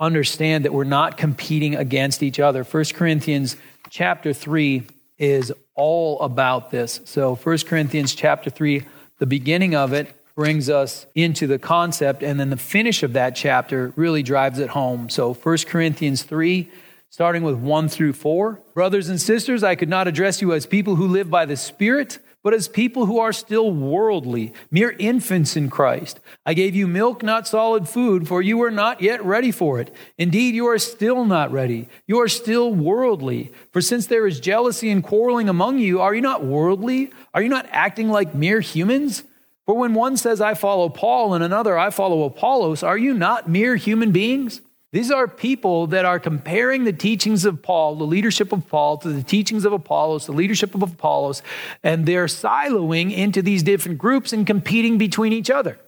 understand 0.01 0.65
that 0.65 0.73
we're 0.73 0.85
not 0.85 1.17
competing 1.17 1.75
against 1.75 2.23
each 2.23 2.39
other. 2.39 2.65
1 2.65 2.85
Corinthians 2.95 3.57
chapter 3.91 4.33
3 4.33 4.85
is 5.19 5.53
all 5.75 6.21
about 6.21 6.71
this. 6.71 7.01
So 7.05 7.35
1 7.35 7.59
Corinthians 7.67 8.15
chapter 8.15 8.51
3, 8.51 8.85
the 9.19 9.27
beginning 9.27 9.75
of 9.75 9.93
it 9.93 10.15
brings 10.37 10.71
us 10.71 11.07
into 11.17 11.49
the 11.49 11.59
concept 11.59 12.23
and 12.23 12.39
then 12.39 12.51
the 12.51 12.57
finish 12.57 13.03
of 13.03 13.15
that 13.15 13.35
chapter 13.35 13.93
really 13.97 14.23
drives 14.23 14.61
it 14.61 14.71
home. 14.71 15.09
So 15.09 15.35
1 15.35 15.59
Corinthians 15.67 16.23
3 16.23 16.71
starting 17.11 17.43
with 17.43 17.57
1 17.57 17.89
through 17.89 18.13
4. 18.13 18.61
Brothers 18.75 19.09
and 19.09 19.21
sisters, 19.21 19.63
I 19.63 19.75
could 19.75 19.89
not 19.89 20.09
address 20.09 20.43
you 20.43 20.53
as 20.53 20.67
people 20.67 20.97
who 20.97 21.07
live 21.07 21.31
by 21.31 21.47
the 21.47 21.57
Spirit, 21.57 22.19
but 22.45 22.55
as 22.55 22.69
people 22.69 23.07
who 23.07 23.19
are 23.19 23.33
still 23.33 23.73
worldly, 23.73 24.53
mere 24.71 24.95
infants 24.99 25.57
in 25.57 25.71
Christ. 25.71 26.21
I 26.47 26.55
gave 26.55 26.77
you 26.77 26.87
milk, 26.87 27.23
not 27.23 27.49
solid 27.49 27.89
food, 27.89 28.29
for 28.29 28.41
you 28.41 28.57
were 28.57 28.71
not 28.71 29.01
yet 29.01 29.25
ready 29.25 29.51
for 29.51 29.81
it. 29.81 29.93
Indeed, 30.17 30.55
you 30.55 30.67
are 30.67 30.79
still 30.79 31.25
not 31.25 31.51
ready. 31.51 31.89
You 32.07 32.21
are 32.21 32.29
still 32.29 32.73
worldly. 32.73 33.53
For 33.73 33.81
since 33.81 34.07
there 34.07 34.27
is 34.27 34.39
jealousy 34.39 34.91
and 34.91 35.03
quarreling 35.03 35.49
among 35.49 35.79
you, 35.79 36.01
are 36.01 36.15
you 36.15 36.21
not 36.21 36.45
worldly? 36.45 37.11
Are 37.35 37.43
you 37.43 37.49
not 37.49 37.67
acting 37.71 38.09
like 38.09 38.35
mere 38.35 38.61
humans? 38.61 39.25
For 39.67 39.75
when 39.75 39.93
one 39.93 40.17
says, 40.17 40.41
I 40.41 40.55
follow 40.55 40.89
Paul, 40.89 41.35
and 41.35 41.43
another, 41.43 41.77
I 41.77 41.91
follow 41.91 42.23
Apollos, 42.23 42.83
are 42.83 42.97
you 42.97 43.13
not 43.13 43.49
mere 43.49 43.77
human 43.77 44.13
beings? 44.13 44.63
These 44.91 45.11
are 45.11 45.29
people 45.29 45.89
that 45.89 46.07
are 46.07 46.19
comparing 46.19 46.85
the 46.85 46.95
teachings 46.95 47.45
of 47.45 47.63
Paul, 47.63 47.97
the 47.97 48.05
leadership 48.05 48.53
of 48.53 48.67
Paul, 48.69 48.97
to 48.99 49.11
the 49.11 49.23
teachings 49.23 49.67
of 49.67 49.75
Apollos, 49.75 50.25
the 50.25 50.33
leadership 50.33 50.75
of 50.75 50.83
Apollos, 50.83 51.43
and 51.83 52.07
they're 52.07 52.25
siloing 52.25 53.15
into 53.15 53.43
these 53.43 53.63
different 53.63 53.99
groups 53.99 54.33
and 54.33 54.47
competing 54.47 54.97
between 54.97 55.35
each 55.35 55.51
other. 55.51 55.79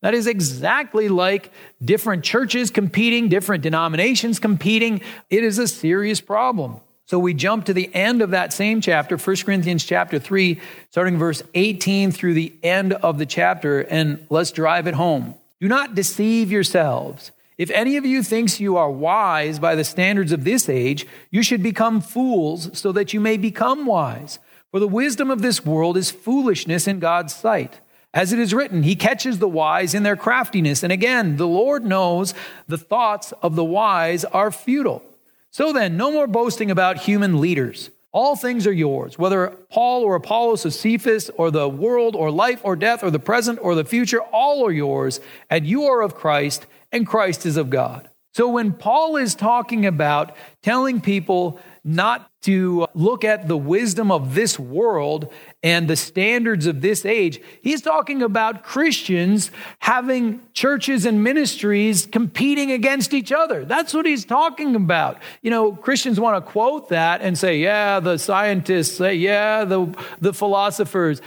That 0.00 0.12
is 0.12 0.26
exactly 0.26 1.08
like 1.08 1.52
different 1.84 2.24
churches 2.24 2.70
competing, 2.70 3.28
different 3.28 3.62
denominations 3.62 4.40
competing. 4.40 5.02
It 5.30 5.44
is 5.44 5.58
a 5.58 5.68
serious 5.68 6.20
problem. 6.20 6.80
So 7.06 7.18
we 7.18 7.34
jump 7.34 7.66
to 7.66 7.72
the 7.72 7.92
end 7.94 8.22
of 8.22 8.30
that 8.30 8.52
same 8.52 8.80
chapter, 8.80 9.16
1 9.16 9.36
Corinthians 9.36 9.84
chapter 9.84 10.18
3, 10.18 10.60
starting 10.90 11.16
verse 11.16 11.42
18 11.54 12.10
through 12.10 12.34
the 12.34 12.52
end 12.64 12.92
of 12.92 13.18
the 13.18 13.26
chapter, 13.26 13.80
and 13.80 14.26
let's 14.30 14.50
drive 14.50 14.88
it 14.88 14.94
home. 14.94 15.36
Do 15.60 15.68
not 15.68 15.94
deceive 15.94 16.50
yourselves. 16.50 17.30
If 17.58 17.70
any 17.72 17.96
of 17.96 18.06
you 18.06 18.22
thinks 18.22 18.60
you 18.60 18.76
are 18.76 18.90
wise 18.90 19.58
by 19.58 19.74
the 19.74 19.82
standards 19.82 20.30
of 20.30 20.44
this 20.44 20.68
age, 20.68 21.06
you 21.32 21.42
should 21.42 21.62
become 21.62 22.00
fools 22.00 22.70
so 22.78 22.92
that 22.92 23.12
you 23.12 23.20
may 23.20 23.36
become 23.36 23.84
wise. 23.84 24.38
For 24.70 24.78
the 24.78 24.86
wisdom 24.86 25.28
of 25.28 25.42
this 25.42 25.66
world 25.66 25.96
is 25.96 26.12
foolishness 26.12 26.86
in 26.86 27.00
God's 27.00 27.34
sight. 27.34 27.80
As 28.14 28.32
it 28.32 28.38
is 28.38 28.54
written, 28.54 28.84
He 28.84 28.94
catches 28.94 29.38
the 29.38 29.48
wise 29.48 29.92
in 29.92 30.04
their 30.04 30.16
craftiness. 30.16 30.84
And 30.84 30.92
again, 30.92 31.36
the 31.36 31.48
Lord 31.48 31.84
knows 31.84 32.32
the 32.68 32.78
thoughts 32.78 33.32
of 33.42 33.56
the 33.56 33.64
wise 33.64 34.24
are 34.24 34.52
futile. 34.52 35.02
So 35.50 35.72
then, 35.72 35.96
no 35.96 36.12
more 36.12 36.28
boasting 36.28 36.70
about 36.70 36.98
human 36.98 37.40
leaders. 37.40 37.90
All 38.12 38.36
things 38.36 38.66
are 38.66 38.72
yours, 38.72 39.18
whether 39.18 39.48
Paul 39.70 40.02
or 40.02 40.14
Apollos 40.14 40.64
or 40.64 40.70
Cephas 40.70 41.30
or 41.36 41.50
the 41.50 41.68
world 41.68 42.16
or 42.16 42.30
life 42.30 42.60
or 42.62 42.74
death 42.74 43.02
or 43.02 43.10
the 43.10 43.18
present 43.18 43.58
or 43.60 43.74
the 43.74 43.84
future, 43.84 44.20
all 44.20 44.64
are 44.66 44.72
yours, 44.72 45.20
and 45.50 45.66
you 45.66 45.84
are 45.84 46.00
of 46.00 46.14
Christ 46.14 46.66
and 46.92 47.06
Christ 47.06 47.46
is 47.46 47.56
of 47.56 47.70
God. 47.70 48.08
So 48.34 48.48
when 48.48 48.72
Paul 48.72 49.16
is 49.16 49.34
talking 49.34 49.84
about 49.84 50.36
telling 50.62 51.00
people 51.00 51.58
not 51.82 52.30
to 52.42 52.86
look 52.94 53.24
at 53.24 53.48
the 53.48 53.56
wisdom 53.56 54.12
of 54.12 54.34
this 54.34 54.58
world 54.58 55.32
and 55.62 55.88
the 55.88 55.96
standards 55.96 56.66
of 56.66 56.80
this 56.80 57.04
age, 57.04 57.40
he's 57.62 57.82
talking 57.82 58.22
about 58.22 58.62
Christians 58.62 59.50
having 59.80 60.40
churches 60.52 61.04
and 61.04 61.24
ministries 61.24 62.06
competing 62.06 62.70
against 62.70 63.12
each 63.12 63.32
other. 63.32 63.64
That's 63.64 63.92
what 63.92 64.06
he's 64.06 64.24
talking 64.24 64.76
about. 64.76 65.18
You 65.42 65.50
know, 65.50 65.72
Christians 65.72 66.20
want 66.20 66.36
to 66.36 66.52
quote 66.52 66.90
that 66.90 67.22
and 67.22 67.36
say, 67.36 67.58
yeah, 67.58 67.98
the 67.98 68.18
scientists, 68.18 68.98
say, 68.98 69.14
yeah, 69.14 69.64
the, 69.64 69.92
the 70.20 70.32
philosophers. 70.32 71.20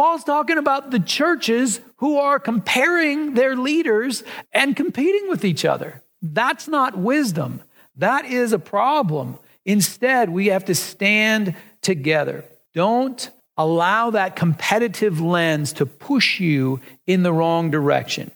Paul's 0.00 0.24
talking 0.24 0.56
about 0.56 0.90
the 0.90 0.98
churches 0.98 1.82
who 1.96 2.16
are 2.16 2.40
comparing 2.40 3.34
their 3.34 3.54
leaders 3.54 4.24
and 4.50 4.74
competing 4.74 5.28
with 5.28 5.44
each 5.44 5.66
other. 5.66 6.02
That's 6.22 6.66
not 6.66 6.96
wisdom. 6.96 7.60
That 7.96 8.24
is 8.24 8.54
a 8.54 8.58
problem. 8.58 9.38
Instead, 9.66 10.30
we 10.30 10.46
have 10.46 10.64
to 10.64 10.74
stand 10.74 11.54
together. 11.82 12.46
Don't 12.72 13.30
allow 13.58 14.08
that 14.08 14.36
competitive 14.36 15.20
lens 15.20 15.74
to 15.74 15.84
push 15.84 16.40
you 16.40 16.80
in 17.06 17.22
the 17.22 17.34
wrong 17.34 17.70
direction. 17.70 18.30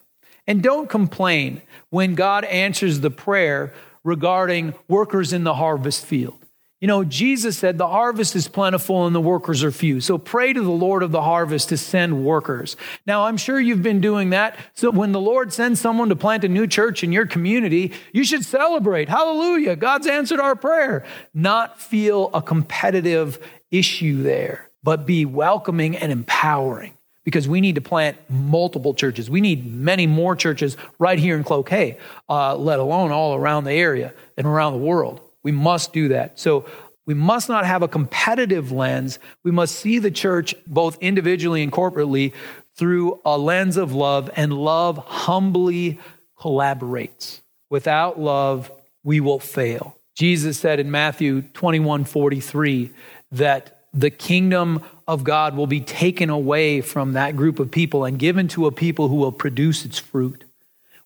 And 0.45 0.61
don't 0.61 0.87
complain 0.87 1.63
when 1.89 2.13
God 2.13 2.43
answers 2.43 2.99
the 2.99 3.09
prayer 3.09 3.73
regarding 4.03 4.75
workers 4.87 5.33
in 5.33 5.43
the 5.43 5.55
harvest 5.55 6.05
field. 6.05 6.44
You 6.81 6.89
know, 6.89 7.05
Jesus 7.05 7.57
said 7.57 7.77
the 7.77 7.87
harvest 7.87 8.35
is 8.35 8.49
plentiful 8.49 9.07
and 9.07 9.15
the 9.15 9.21
workers 9.21 9.63
are 9.63 9.71
few. 9.71 10.01
So 10.01 10.17
pray 10.17 10.51
to 10.51 10.61
the 10.61 10.69
Lord 10.69 11.03
of 11.03 11.11
the 11.11 11.21
harvest 11.21 11.69
to 11.69 11.77
send 11.77 12.25
workers. 12.25 12.75
Now, 13.07 13.25
I'm 13.25 13.37
sure 13.37 13.59
you've 13.59 13.81
been 13.81 14.01
doing 14.01 14.31
that. 14.31 14.57
So 14.73 14.91
when 14.91 15.13
the 15.13 15.19
Lord 15.19 15.53
sends 15.53 15.79
someone 15.79 16.09
to 16.09 16.17
plant 16.17 16.43
a 16.43 16.49
new 16.49 16.67
church 16.67 17.01
in 17.01 17.13
your 17.13 17.25
community, 17.25 17.93
you 18.11 18.25
should 18.25 18.43
celebrate. 18.43 19.07
Hallelujah. 19.07 19.77
God's 19.77 20.05
answered 20.05 20.41
our 20.41 20.55
prayer. 20.55 21.05
Not 21.33 21.79
feel 21.79 22.29
a 22.33 22.41
competitive 22.41 23.39
issue 23.71 24.21
there, 24.21 24.69
but 24.83 25.05
be 25.05 25.23
welcoming 25.23 25.95
and 25.95 26.11
empowering 26.11 26.95
because 27.23 27.47
we 27.47 27.61
need 27.61 27.75
to 27.75 27.81
plant 27.81 28.17
multiple 28.29 28.93
churches. 28.93 29.29
We 29.29 29.41
need 29.41 29.65
many 29.65 30.07
more 30.07 30.35
churches 30.35 30.77
right 30.99 31.17
here 31.17 31.37
in 31.37 31.43
Cloquet, 31.43 31.97
uh, 32.29 32.55
let 32.55 32.79
alone 32.79 33.11
all 33.11 33.33
around 33.33 33.63
the 33.63 33.73
area 33.73 34.13
and 34.37 34.45
around 34.45 34.73
the 34.73 34.79
world. 34.79 35.21
We 35.45 35.51
must 35.51 35.93
do 35.93 36.07
that. 36.07 36.39
So 36.39 36.65
we 37.05 37.13
must 37.13 37.49
not 37.49 37.67
have 37.67 37.83
a 37.83 37.87
competitive 37.87 38.71
lens. 38.71 39.19
We 39.43 39.51
must 39.51 39.75
see 39.75 39.99
the 39.99 40.09
church 40.09 40.55
both 40.65 40.97
individually 41.01 41.61
and 41.61 41.71
corporately 41.71 42.33
through 42.75 43.21
a 43.23 43.37
lens 43.37 43.77
of 43.77 43.93
love, 43.93 44.29
and 44.35 44.51
love 44.51 44.97
humbly 44.97 45.99
collaborates. 46.37 47.41
Without 47.69 48.19
love, 48.19 48.71
we 49.03 49.19
will 49.19 49.39
fail. 49.39 49.95
Jesus 50.15 50.57
said 50.57 50.79
in 50.79 50.89
Matthew 50.89 51.43
21 51.53 52.05
43 52.05 52.91
that 53.33 53.81
the 53.93 54.09
kingdom 54.09 54.81
of 55.07 55.23
God 55.23 55.55
will 55.55 55.67
be 55.67 55.79
taken 55.79 56.31
away 56.31 56.81
from 56.81 57.13
that 57.13 57.35
group 57.35 57.59
of 57.59 57.69
people 57.69 58.03
and 58.03 58.17
given 58.17 58.47
to 58.47 58.65
a 58.65 58.71
people 58.71 59.09
who 59.09 59.15
will 59.15 59.31
produce 59.31 59.85
its 59.85 59.99
fruit 59.99 60.44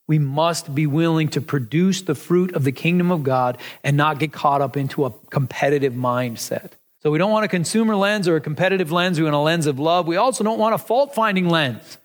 we 0.10 0.17
must 0.17 0.74
be 0.74 0.88
willing 0.88 1.28
to 1.30 1.39
produce 1.39 2.02
the 2.02 2.15
fruit 2.15 2.56
of 2.56 2.63
the 2.63 2.72
kingdom 2.72 3.12
of 3.12 3.22
God 3.22 3.60
and 3.84 3.95
not 3.95 4.17
get 4.17 4.34
caught 4.34 4.60
up 4.60 4.76
into 4.76 5.06
a 5.06 5.12
competitive 5.30 5.93
mindset. 5.93 6.72
So 7.04 7.12
we 7.12 7.19
don't 7.19 7.30
want 7.30 7.45
a 7.45 7.48
consumer 7.48 7.95
lens 7.95 8.28
or 8.28 8.36
a 8.36 8.41
competitive 8.41 8.91
lens. 8.91 9.19
We 9.19 9.26
want 9.26 9.36
a 9.36 9.39
lens 9.39 9.67
of 9.67 9.78
love. 9.78 10.08
We 10.08 10.17
also 10.17 10.43
don't 10.43 10.58
want 10.58 10.74
a 10.74 10.80
fault 10.80 11.13
finding 11.13 11.48
lens. 11.48 12.00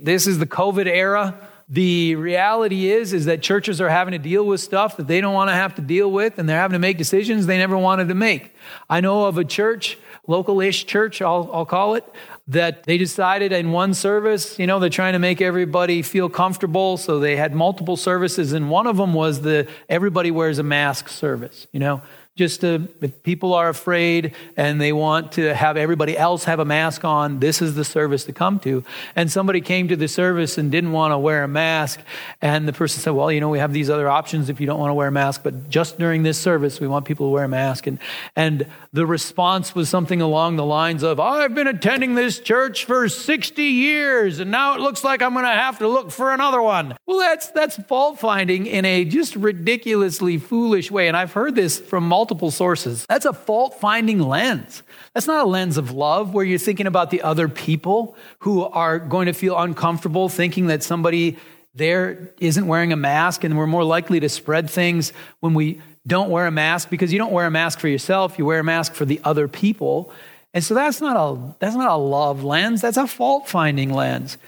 This 0.00 0.26
is 0.26 0.38
the 0.38 0.46
COVID 0.46 0.86
era. 0.86 1.38
the 1.68 2.16
reality 2.16 2.90
is 2.90 3.12
is 3.12 3.26
that 3.26 3.40
churches 3.42 3.80
are 3.80 3.88
having 3.88 4.12
to 4.12 4.18
deal 4.18 4.44
with 4.44 4.60
stuff 4.60 4.96
that 4.96 5.06
they 5.06 5.20
don't 5.20 5.34
want 5.34 5.48
to 5.48 5.54
have 5.54 5.74
to 5.74 5.82
deal 5.82 6.10
with 6.10 6.38
and 6.38 6.48
they're 6.48 6.58
having 6.58 6.74
to 6.74 6.78
make 6.78 6.98
decisions 6.98 7.46
they 7.46 7.56
never 7.56 7.78
wanted 7.78 8.08
to 8.08 8.14
make 8.14 8.54
i 8.90 9.00
know 9.00 9.26
of 9.26 9.38
a 9.38 9.44
church 9.44 9.96
local-ish 10.26 10.84
church 10.86 11.22
I'll, 11.22 11.48
I'll 11.52 11.64
call 11.64 11.94
it 11.94 12.04
that 12.48 12.84
they 12.84 12.98
decided 12.98 13.52
in 13.52 13.70
one 13.70 13.94
service 13.94 14.58
you 14.58 14.66
know 14.66 14.78
they're 14.78 14.90
trying 14.90 15.12
to 15.12 15.18
make 15.18 15.40
everybody 15.40 16.02
feel 16.02 16.28
comfortable. 16.28 16.96
So 16.96 17.18
they 17.18 17.36
had 17.36 17.54
multiple 17.54 17.96
services 17.96 18.52
and 18.52 18.70
one 18.70 18.86
of 18.86 18.96
them 18.96 19.14
was 19.14 19.42
the 19.42 19.68
everybody 19.88 20.30
wears 20.30 20.58
a 20.58 20.62
mask 20.62 21.08
service 21.08 21.66
you 21.72 21.80
know 21.80 22.02
just 22.34 22.62
to, 22.62 22.88
if 23.02 23.22
people 23.22 23.52
are 23.52 23.68
afraid 23.68 24.34
and 24.56 24.80
they 24.80 24.92
want 24.92 25.32
to 25.32 25.54
have 25.54 25.76
everybody 25.76 26.16
else 26.16 26.44
have 26.44 26.60
a 26.60 26.64
mask 26.64 27.04
on, 27.04 27.40
this 27.40 27.60
is 27.60 27.74
the 27.74 27.84
service 27.84 28.24
to 28.24 28.32
come 28.32 28.58
to. 28.60 28.82
And 29.14 29.30
somebody 29.30 29.60
came 29.60 29.88
to 29.88 29.96
the 29.96 30.08
service 30.08 30.56
and 30.56 30.72
didn't 30.72 30.92
want 30.92 31.12
to 31.12 31.18
wear 31.18 31.44
a 31.44 31.48
mask. 31.48 32.00
And 32.40 32.66
the 32.66 32.72
person 32.72 33.02
said, 33.02 33.10
Well, 33.10 33.30
you 33.30 33.40
know, 33.40 33.50
we 33.50 33.58
have 33.58 33.74
these 33.74 33.90
other 33.90 34.08
options 34.08 34.48
if 34.48 34.60
you 34.60 34.66
don't 34.66 34.80
want 34.80 34.88
to 34.88 34.94
wear 34.94 35.08
a 35.08 35.12
mask, 35.12 35.42
but 35.44 35.68
just 35.68 35.98
during 35.98 36.22
this 36.22 36.38
service, 36.38 36.80
we 36.80 36.88
want 36.88 37.04
people 37.04 37.26
to 37.26 37.30
wear 37.30 37.44
a 37.44 37.48
mask. 37.48 37.86
And, 37.86 37.98
and 38.34 38.66
the 38.94 39.04
response 39.04 39.74
was 39.74 39.90
something 39.90 40.22
along 40.22 40.56
the 40.56 40.64
lines 40.64 41.02
of, 41.02 41.20
I've 41.20 41.54
been 41.54 41.66
attending 41.66 42.14
this 42.14 42.38
church 42.38 42.86
for 42.86 43.10
60 43.10 43.62
years, 43.62 44.38
and 44.38 44.50
now 44.50 44.74
it 44.74 44.80
looks 44.80 45.04
like 45.04 45.20
I'm 45.20 45.34
going 45.34 45.44
to 45.44 45.50
have 45.50 45.78
to 45.80 45.88
look 45.88 46.10
for 46.10 46.32
another 46.32 46.62
one. 46.62 46.96
Well, 47.04 47.18
that's, 47.18 47.50
that's 47.50 47.76
fault 47.82 48.18
finding 48.18 48.64
in 48.64 48.86
a 48.86 49.04
just 49.04 49.36
ridiculously 49.36 50.38
foolish 50.38 50.90
way. 50.90 51.08
And 51.08 51.16
I've 51.16 51.34
heard 51.34 51.54
this 51.54 51.78
from 51.78 52.08
multiple 52.08 52.21
multiple 52.22 52.52
sources. 52.52 53.04
That's 53.08 53.26
a 53.26 53.32
fault 53.32 53.80
finding 53.80 54.20
lens. 54.20 54.84
That's 55.12 55.26
not 55.26 55.44
a 55.44 55.48
lens 55.48 55.76
of 55.76 55.90
love 55.90 56.32
where 56.32 56.44
you're 56.44 56.56
thinking 56.56 56.86
about 56.86 57.10
the 57.10 57.20
other 57.22 57.48
people 57.48 58.14
who 58.38 58.62
are 58.62 59.00
going 59.00 59.26
to 59.26 59.32
feel 59.32 59.58
uncomfortable 59.58 60.28
thinking 60.28 60.68
that 60.68 60.84
somebody 60.84 61.36
there 61.74 62.32
isn't 62.38 62.68
wearing 62.68 62.92
a 62.92 62.96
mask 62.96 63.42
and 63.42 63.58
we're 63.58 63.66
more 63.66 63.82
likely 63.82 64.20
to 64.20 64.28
spread 64.28 64.70
things 64.70 65.12
when 65.40 65.52
we 65.52 65.80
don't 66.06 66.30
wear 66.30 66.46
a 66.46 66.52
mask 66.52 66.90
because 66.90 67.12
you 67.12 67.18
don't 67.18 67.32
wear 67.32 67.46
a 67.46 67.50
mask 67.50 67.80
for 67.80 67.88
yourself, 67.88 68.38
you 68.38 68.46
wear 68.46 68.60
a 68.60 68.64
mask 68.64 68.94
for 68.94 69.04
the 69.04 69.20
other 69.24 69.48
people. 69.48 70.12
And 70.54 70.62
so 70.62 70.74
that's 70.74 71.00
not 71.00 71.16
a 71.16 71.54
that's 71.58 71.74
not 71.74 71.90
a 71.90 71.96
love 71.96 72.44
lens, 72.44 72.80
that's 72.82 72.98
a 72.98 73.08
fault 73.08 73.48
finding 73.48 73.92
lens. 73.92 74.38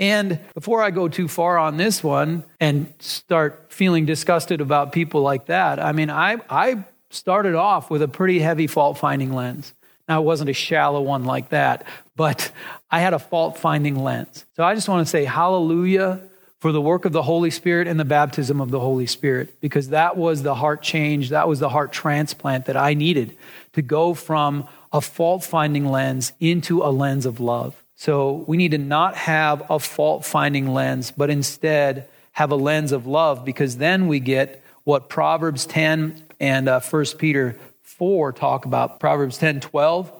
And 0.00 0.40
before 0.54 0.82
I 0.82 0.90
go 0.90 1.06
too 1.06 1.28
far 1.28 1.58
on 1.58 1.76
this 1.76 2.02
one 2.02 2.42
and 2.58 2.92
start 2.98 3.66
feeling 3.68 4.04
disgusted 4.04 4.60
about 4.60 4.90
people 4.90 5.20
like 5.20 5.46
that, 5.46 5.78
I 5.78 5.92
mean, 5.92 6.10
I, 6.10 6.38
I 6.48 6.84
started 7.10 7.54
off 7.54 7.90
with 7.90 8.02
a 8.02 8.08
pretty 8.08 8.38
heavy 8.38 8.66
fault 8.66 8.96
finding 8.96 9.32
lens. 9.32 9.74
Now, 10.08 10.20
it 10.20 10.24
wasn't 10.24 10.50
a 10.50 10.54
shallow 10.54 11.02
one 11.02 11.24
like 11.24 11.50
that, 11.50 11.86
but 12.16 12.50
I 12.90 13.00
had 13.00 13.14
a 13.14 13.18
fault 13.18 13.58
finding 13.58 14.02
lens. 14.02 14.44
So 14.56 14.64
I 14.64 14.74
just 14.74 14.88
want 14.88 15.06
to 15.06 15.10
say 15.10 15.24
hallelujah 15.24 16.20
for 16.58 16.72
the 16.72 16.80
work 16.80 17.04
of 17.04 17.12
the 17.12 17.22
Holy 17.22 17.50
Spirit 17.50 17.86
and 17.86 17.98
the 17.98 18.04
baptism 18.04 18.60
of 18.60 18.70
the 18.70 18.80
Holy 18.80 19.06
Spirit, 19.06 19.60
because 19.60 19.90
that 19.90 20.16
was 20.16 20.42
the 20.42 20.54
heart 20.54 20.82
change, 20.82 21.30
that 21.30 21.48
was 21.48 21.58
the 21.58 21.68
heart 21.68 21.92
transplant 21.92 22.66
that 22.66 22.76
I 22.76 22.94
needed 22.94 23.36
to 23.72 23.82
go 23.82 24.14
from 24.14 24.66
a 24.92 25.00
fault 25.00 25.44
finding 25.44 25.86
lens 25.86 26.32
into 26.40 26.82
a 26.82 26.90
lens 26.90 27.24
of 27.24 27.40
love. 27.40 27.82
So 27.94 28.44
we 28.46 28.56
need 28.56 28.72
to 28.72 28.78
not 28.78 29.14
have 29.14 29.62
a 29.70 29.78
fault 29.78 30.24
finding 30.24 30.72
lens, 30.72 31.12
but 31.12 31.30
instead 31.30 32.08
have 32.32 32.50
a 32.50 32.56
lens 32.56 32.92
of 32.92 33.06
love, 33.06 33.44
because 33.44 33.76
then 33.76 34.06
we 34.06 34.20
get 34.20 34.62
what 34.84 35.08
Proverbs 35.08 35.66
10 35.66 36.24
and 36.40 36.68
uh, 36.68 36.80
1 36.80 37.04
Peter 37.18 37.56
4 37.82 38.32
talk 38.32 38.64
about. 38.64 38.98
Proverbs 38.98 39.38
10 39.38 39.60
12. 39.60 40.12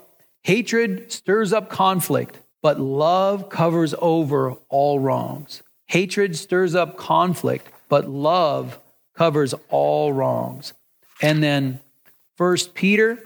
Hatred 0.43 1.11
stirs 1.11 1.53
up 1.53 1.69
conflict, 1.69 2.39
but 2.63 2.79
love 2.79 3.49
covers 3.49 3.95
over 3.99 4.53
all 4.69 4.99
wrongs. 4.99 5.63
Hatred 5.87 6.37
stirs 6.37 6.75
up 6.75 6.97
conflict, 6.97 7.69
but 7.89 8.09
love 8.09 8.79
covers 9.15 9.55
all 9.69 10.13
wrongs. 10.13 10.73
And 11.21 11.43
then 11.43 11.81
1 12.37 12.57
Peter 12.75 13.19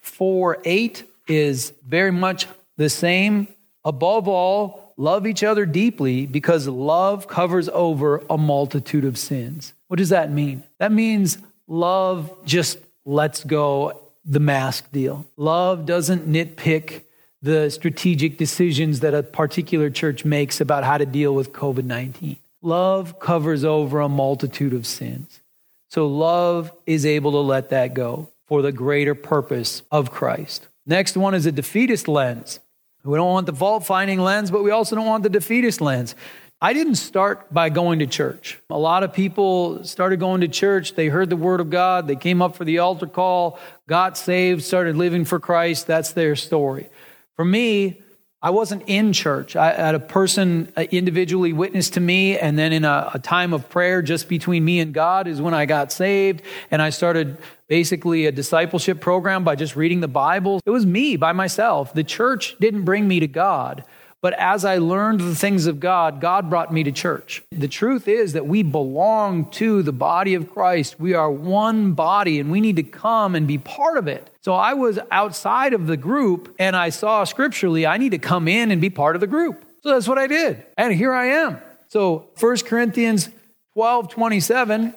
4 0.00 0.58
8 0.64 1.04
is 1.28 1.72
very 1.86 2.12
much 2.12 2.46
the 2.76 2.88
same. 2.88 3.48
Above 3.84 4.28
all, 4.28 4.94
love 4.96 5.26
each 5.26 5.42
other 5.42 5.66
deeply 5.66 6.26
because 6.26 6.68
love 6.68 7.26
covers 7.26 7.68
over 7.70 8.22
a 8.30 8.38
multitude 8.38 9.04
of 9.04 9.18
sins. 9.18 9.74
What 9.88 9.98
does 9.98 10.10
that 10.10 10.30
mean? 10.30 10.62
That 10.78 10.92
means 10.92 11.38
Love 11.72 12.30
just 12.44 12.76
lets 13.06 13.42
go 13.44 13.98
the 14.26 14.40
mask 14.40 14.92
deal. 14.92 15.26
Love 15.38 15.86
doesn't 15.86 16.30
nitpick 16.30 17.04
the 17.40 17.70
strategic 17.70 18.36
decisions 18.36 19.00
that 19.00 19.14
a 19.14 19.22
particular 19.22 19.88
church 19.88 20.22
makes 20.22 20.60
about 20.60 20.84
how 20.84 20.98
to 20.98 21.06
deal 21.06 21.34
with 21.34 21.54
COVID 21.54 21.84
19. 21.84 22.36
Love 22.60 23.18
covers 23.18 23.64
over 23.64 24.00
a 24.00 24.08
multitude 24.10 24.74
of 24.74 24.86
sins. 24.86 25.40
So 25.88 26.06
love 26.06 26.70
is 26.84 27.06
able 27.06 27.32
to 27.32 27.38
let 27.38 27.70
that 27.70 27.94
go 27.94 28.28
for 28.46 28.60
the 28.60 28.70
greater 28.70 29.14
purpose 29.14 29.80
of 29.90 30.10
Christ. 30.10 30.68
Next 30.84 31.16
one 31.16 31.32
is 31.32 31.46
a 31.46 31.52
defeatist 31.52 32.06
lens. 32.06 32.60
We 33.02 33.16
don't 33.16 33.32
want 33.32 33.46
the 33.46 33.54
fault 33.54 33.86
finding 33.86 34.20
lens, 34.20 34.50
but 34.50 34.62
we 34.62 34.70
also 34.70 34.94
don't 34.94 35.06
want 35.06 35.22
the 35.22 35.30
defeatist 35.30 35.80
lens. 35.80 36.14
I 36.64 36.74
didn't 36.74 36.94
start 36.94 37.52
by 37.52 37.70
going 37.70 37.98
to 37.98 38.06
church. 38.06 38.56
A 38.70 38.78
lot 38.78 39.02
of 39.02 39.12
people 39.12 39.82
started 39.82 40.20
going 40.20 40.42
to 40.42 40.48
church. 40.48 40.94
They 40.94 41.08
heard 41.08 41.28
the 41.28 41.36
word 41.36 41.58
of 41.58 41.70
God. 41.70 42.06
They 42.06 42.14
came 42.14 42.40
up 42.40 42.54
for 42.54 42.64
the 42.64 42.78
altar 42.78 43.08
call, 43.08 43.58
got 43.88 44.16
saved, 44.16 44.62
started 44.62 44.96
living 44.96 45.24
for 45.24 45.40
Christ. 45.40 45.88
That's 45.88 46.12
their 46.12 46.36
story. 46.36 46.88
For 47.34 47.44
me, 47.44 48.00
I 48.40 48.50
wasn't 48.50 48.84
in 48.86 49.12
church. 49.12 49.56
I 49.56 49.72
had 49.72 49.96
a 49.96 50.00
person 50.00 50.72
uh, 50.76 50.82
individually 50.82 51.52
witness 51.52 51.90
to 51.90 52.00
me, 52.00 52.38
and 52.38 52.56
then 52.56 52.72
in 52.72 52.84
a, 52.84 53.10
a, 53.14 53.18
time 53.18 53.52
of 53.52 53.68
prayer 53.68 54.00
just 54.00 54.28
between 54.28 54.64
me 54.64 54.78
and 54.78 54.94
God 54.94 55.26
is 55.26 55.40
when 55.40 55.54
I 55.54 55.66
got 55.66 55.90
saved, 55.90 56.42
and 56.70 56.80
I 56.80 56.90
started 56.90 57.38
basically 57.66 58.26
a 58.26 58.32
discipleship 58.32 59.00
program 59.00 59.42
by 59.42 59.56
just 59.56 59.74
reading 59.74 59.98
the 59.98 60.08
Bible. 60.08 60.60
It 60.64 60.70
was 60.70 60.86
me 60.86 61.16
by 61.16 61.32
myself. 61.32 61.92
The 61.92 62.04
church 62.04 62.56
didn't 62.60 62.84
bring 62.84 63.08
me 63.08 63.18
to 63.18 63.26
God. 63.26 63.82
But 64.22 64.34
as 64.34 64.64
I 64.64 64.78
learned 64.78 65.20
the 65.20 65.34
things 65.34 65.66
of 65.66 65.80
God, 65.80 66.20
God 66.20 66.48
brought 66.48 66.72
me 66.72 66.84
to 66.84 66.92
church. 66.92 67.42
The 67.50 67.66
truth 67.66 68.06
is 68.06 68.34
that 68.34 68.46
we 68.46 68.62
belong 68.62 69.50
to 69.50 69.82
the 69.82 69.92
body 69.92 70.34
of 70.34 70.48
Christ. 70.48 71.00
We 71.00 71.12
are 71.12 71.28
one 71.28 71.94
body 71.94 72.38
and 72.38 72.50
we 72.52 72.60
need 72.60 72.76
to 72.76 72.84
come 72.84 73.34
and 73.34 73.48
be 73.48 73.58
part 73.58 73.98
of 73.98 74.06
it. 74.06 74.30
So 74.40 74.54
I 74.54 74.74
was 74.74 75.00
outside 75.10 75.74
of 75.74 75.88
the 75.88 75.96
group 75.96 76.54
and 76.60 76.76
I 76.76 76.90
saw 76.90 77.24
scripturally, 77.24 77.84
I 77.84 77.96
need 77.96 78.10
to 78.10 78.18
come 78.18 78.46
in 78.46 78.70
and 78.70 78.80
be 78.80 78.90
part 78.90 79.16
of 79.16 79.20
the 79.20 79.26
group. 79.26 79.64
So 79.82 79.90
that's 79.90 80.06
what 80.06 80.18
I 80.18 80.28
did. 80.28 80.64
And 80.78 80.94
here 80.94 81.12
I 81.12 81.26
am. 81.26 81.58
So 81.88 82.28
1 82.38 82.58
Corinthians 82.58 83.28
12 83.72 84.08
27 84.08 84.94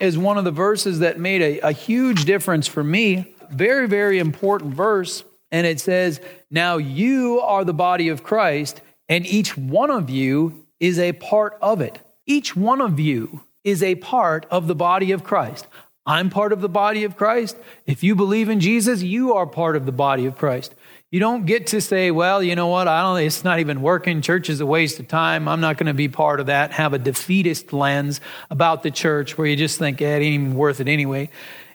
is 0.00 0.16
one 0.16 0.38
of 0.38 0.44
the 0.44 0.50
verses 0.50 1.00
that 1.00 1.20
made 1.20 1.42
a, 1.42 1.60
a 1.60 1.72
huge 1.72 2.24
difference 2.24 2.66
for 2.66 2.82
me. 2.82 3.34
Very, 3.50 3.86
very 3.86 4.18
important 4.18 4.72
verse 4.72 5.24
and 5.52 5.66
it 5.66 5.78
says, 5.78 6.20
Now 6.50 6.78
you 6.78 7.38
are 7.40 7.64
the 7.64 7.74
body 7.74 8.08
of 8.08 8.24
Christ, 8.24 8.80
and 9.08 9.24
each 9.26 9.56
one 9.56 9.90
of 9.90 10.10
you 10.10 10.66
is 10.80 10.98
a 10.98 11.12
part 11.12 11.56
of 11.62 11.80
it. 11.80 12.00
Each 12.26 12.56
one 12.56 12.80
of 12.80 12.98
you 12.98 13.42
is 13.62 13.82
a 13.82 13.94
part 13.96 14.46
of 14.50 14.66
the 14.66 14.74
body 14.74 15.12
of 15.12 15.22
Christ. 15.22 15.66
I'm 16.04 16.30
part 16.30 16.52
of 16.52 16.60
the 16.60 16.68
body 16.68 17.04
of 17.04 17.16
Christ. 17.16 17.56
If 17.86 18.02
you 18.02 18.16
believe 18.16 18.48
in 18.48 18.58
Jesus, 18.58 19.02
you 19.02 19.34
are 19.34 19.46
part 19.46 19.76
of 19.76 19.86
the 19.86 19.92
body 19.92 20.26
of 20.26 20.36
Christ. 20.36 20.74
You 21.12 21.20
don't 21.20 21.44
get 21.44 21.68
to 21.68 21.80
say, 21.80 22.10
well, 22.10 22.42
you 22.42 22.56
know 22.56 22.68
what? 22.68 22.88
I 22.88 23.02
don't, 23.02 23.20
it's 23.24 23.44
not 23.44 23.60
even 23.60 23.82
working. 23.82 24.22
Church 24.22 24.48
is 24.48 24.60
a 24.60 24.66
waste 24.66 24.98
of 24.98 25.06
time. 25.06 25.46
I'm 25.46 25.60
not 25.60 25.76
going 25.76 25.86
to 25.86 25.94
be 25.94 26.08
part 26.08 26.40
of 26.40 26.46
that. 26.46 26.72
Have 26.72 26.94
a 26.94 26.98
defeatist 26.98 27.72
lens 27.72 28.20
about 28.50 28.82
the 28.82 28.90
church 28.90 29.36
where 29.36 29.46
you 29.46 29.54
just 29.54 29.78
think, 29.78 30.00
eh, 30.00 30.06
it 30.06 30.22
ain't 30.22 30.42
even 30.42 30.54
worth 30.54 30.80
it 30.80 30.88
anyway. 30.88 31.28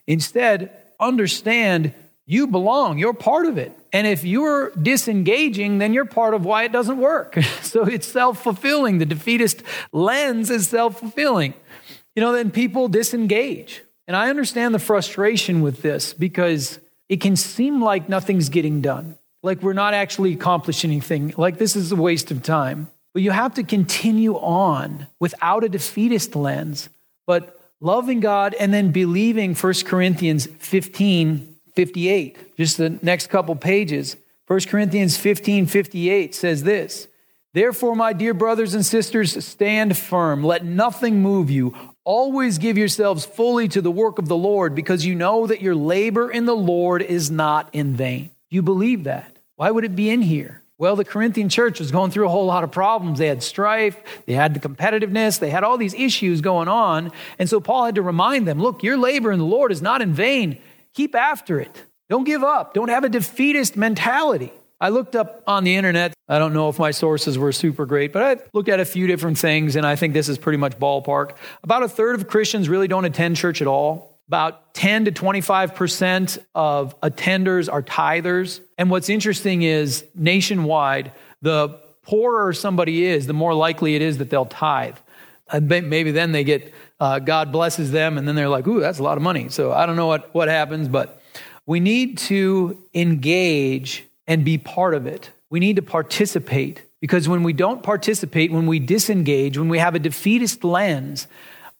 Instead, 0.08 0.72
understand 1.00 1.94
you 2.30 2.46
belong, 2.46 3.00
you're 3.00 3.14
part 3.14 3.46
of 3.46 3.58
it. 3.58 3.72
And 3.94 4.06
if 4.06 4.26
you're 4.26 4.72
disengaging, 4.72 5.78
then 5.78 5.94
you're 5.94 6.06
part 6.06 6.34
of 6.34 6.44
why 6.44 6.64
it 6.64 6.74
doesn't 6.74 6.98
work. 6.98 7.42
so 7.62 7.86
it's 7.86 8.06
self 8.06 8.44
fulfilling. 8.44 8.98
The 8.98 9.06
defeatist 9.06 9.64
lens 9.94 10.52
is 10.52 10.68
self 10.68 11.00
fulfilling. 11.00 11.54
You 12.16 12.22
know, 12.22 12.34
then 12.34 12.52
people 12.52 12.90
disengage. 12.90 13.82
And 14.08 14.16
I 14.16 14.30
understand 14.30 14.76
the 14.76 14.80
frustration 14.80 15.62
with 15.62 15.82
this 15.82 16.14
because 16.14 16.80
it 17.10 17.22
can 17.22 17.36
seem 17.36 17.82
like 17.82 18.10
nothing's 18.10 18.50
getting 18.50 18.82
done, 18.82 19.18
like 19.44 19.62
we're 19.62 19.74
not 19.74 19.94
actually 19.94 20.34
accomplishing 20.34 20.92
anything, 20.92 21.34
like 21.38 21.58
this 21.58 21.76
is 21.76 21.92
a 21.92 21.96
waste 21.96 22.32
of 22.32 22.44
time. 22.44 22.90
But 23.14 23.24
you 23.24 23.32
have 23.32 23.54
to 23.56 23.64
continue 23.64 24.36
on 24.36 25.08
without 25.20 25.64
a 25.64 25.70
defeatist 25.70 26.36
lens, 26.36 26.90
but 27.26 27.60
loving 27.80 28.20
God 28.20 28.54
and 28.54 28.74
then 28.74 28.92
believing 28.92 29.56
1 29.56 29.74
Corinthians 29.86 30.46
15 30.46 31.57
58, 31.78 32.58
just 32.58 32.78
the 32.78 32.98
next 33.04 33.28
couple 33.28 33.56
pages. 33.56 34.18
1 34.48 34.62
Corinthians 34.62 35.16
15 35.16 35.68
58 35.68 36.34
says 36.34 36.64
this 36.64 37.08
Therefore, 37.54 37.96
my 37.96 38.14
dear 38.14 38.34
brothers 38.34 38.74
and 38.74 38.84
sisters, 38.84 39.46
stand 39.46 39.96
firm. 39.96 40.44
Let 40.44 40.66
nothing 40.66 41.22
move 41.22 41.52
you. 41.52 41.76
Always 42.04 42.58
give 42.58 42.80
yourselves 42.80 43.28
fully 43.28 43.68
to 43.68 43.82
the 43.82 43.92
work 43.92 44.18
of 44.18 44.28
the 44.28 44.36
Lord, 44.36 44.74
because 44.74 45.06
you 45.06 45.14
know 45.14 45.46
that 45.46 45.62
your 45.62 45.76
labor 45.76 46.32
in 46.32 46.46
the 46.46 46.56
Lord 46.56 47.04
is 47.04 47.30
not 47.30 47.70
in 47.74 47.94
vain. 47.96 48.32
You 48.50 48.64
believe 48.64 49.04
that. 49.04 49.38
Why 49.56 49.70
would 49.70 49.84
it 49.84 49.96
be 49.96 50.10
in 50.10 50.24
here? 50.24 50.64
Well, 50.80 50.96
the 50.96 51.06
Corinthian 51.06 51.50
church 51.50 51.80
was 51.80 51.92
going 51.92 52.10
through 52.10 52.26
a 52.26 52.30
whole 52.30 52.46
lot 52.46 52.64
of 52.64 52.72
problems. 52.72 53.20
They 53.20 53.28
had 53.28 53.44
strife, 53.44 54.02
they 54.26 54.34
had 54.34 54.56
the 54.56 54.60
competitiveness, 54.60 55.38
they 55.38 55.52
had 55.52 55.64
all 55.64 55.78
these 55.78 55.94
issues 55.94 56.42
going 56.42 56.68
on. 56.68 57.12
And 57.38 57.48
so 57.48 57.60
Paul 57.60 57.86
had 57.86 57.96
to 57.96 58.02
remind 58.02 58.48
them 58.48 58.60
look, 58.60 58.82
your 58.82 58.98
labor 58.98 59.32
in 59.32 59.38
the 59.38 59.46
Lord 59.46 59.72
is 59.72 59.82
not 59.82 60.02
in 60.02 60.14
vain. 60.14 60.58
Keep 60.98 61.14
after 61.14 61.60
it. 61.60 61.84
Don't 62.10 62.24
give 62.24 62.44
up. 62.44 62.74
Don't 62.74 62.90
have 62.90 63.04
a 63.04 63.10
defeatist 63.10 63.78
mentality. 63.78 64.52
I 64.82 64.90
looked 64.90 65.16
up 65.16 65.44
on 65.46 65.64
the 65.64 65.76
internet. 65.76 66.16
I 66.28 66.40
don't 66.40 66.56
know 66.56 66.70
if 66.70 66.80
my 66.80 66.90
sources 66.90 67.38
were 67.38 67.52
super 67.52 67.86
great, 67.86 68.12
but 68.12 68.24
I 68.24 68.44
looked 68.52 68.68
at 68.68 68.80
a 68.80 68.86
few 68.86 69.06
different 69.06 69.38
things, 69.38 69.76
and 69.76 69.86
I 69.86 69.96
think 69.96 70.16
this 70.16 70.28
is 70.28 70.40
pretty 70.40 70.58
much 70.58 70.80
ballpark. 70.80 71.36
About 71.62 71.84
a 71.84 71.88
third 71.88 72.16
of 72.16 72.28
Christians 72.28 72.68
really 72.68 72.88
don't 72.88 73.06
attend 73.06 73.38
church 73.38 73.62
at 73.62 73.68
all. 73.68 74.20
About 74.28 74.74
10 74.74 75.06
to 75.06 75.12
25% 75.12 76.40
of 76.56 77.00
attenders 77.02 77.72
are 77.72 77.84
tithers. 77.84 78.60
And 78.80 78.90
what's 78.90 79.10
interesting 79.10 79.62
is 79.62 80.04
nationwide, 80.16 81.12
the 81.44 81.80
poorer 82.02 82.54
somebody 82.54 83.06
is, 83.06 83.28
the 83.28 83.34
more 83.34 83.54
likely 83.54 83.96
it 83.96 84.02
is 84.02 84.18
that 84.18 84.32
they'll 84.32 84.46
tithe. 84.46 84.98
Maybe 85.62 86.10
then 86.10 86.32
they 86.32 86.44
get, 86.44 86.74
uh, 87.00 87.20
God 87.20 87.52
blesses 87.52 87.92
them, 87.92 88.18
and 88.18 88.28
then 88.28 88.36
they're 88.36 88.50
like, 88.50 88.68
ooh, 88.68 88.80
that's 88.80 89.00
a 89.00 89.04
lot 89.04 89.18
of 89.18 89.24
money. 89.24 89.50
So 89.50 89.72
I 89.72 89.86
don't 89.86 89.96
know 89.96 90.08
what, 90.08 90.34
what 90.34 90.48
happens, 90.48 90.88
but 90.88 91.22
we 91.66 91.80
need 91.80 92.18
to 92.20 92.82
engage 92.94 94.06
and 94.26 94.44
be 94.44 94.58
part 94.58 94.94
of 94.94 95.06
it. 95.06 95.32
We 95.50 95.60
need 95.60 95.76
to 95.76 95.82
participate 95.82 96.82
because 97.00 97.30
when 97.30 97.44
we 97.44 97.54
don't 97.54 97.84
participate, 97.84 98.52
when 98.52 98.68
we 98.68 98.80
disengage, 98.80 99.58
when 99.58 99.70
we 99.70 99.80
have 99.80 99.96
a 99.96 100.00
defeatist 100.00 100.64
lens, 100.64 101.28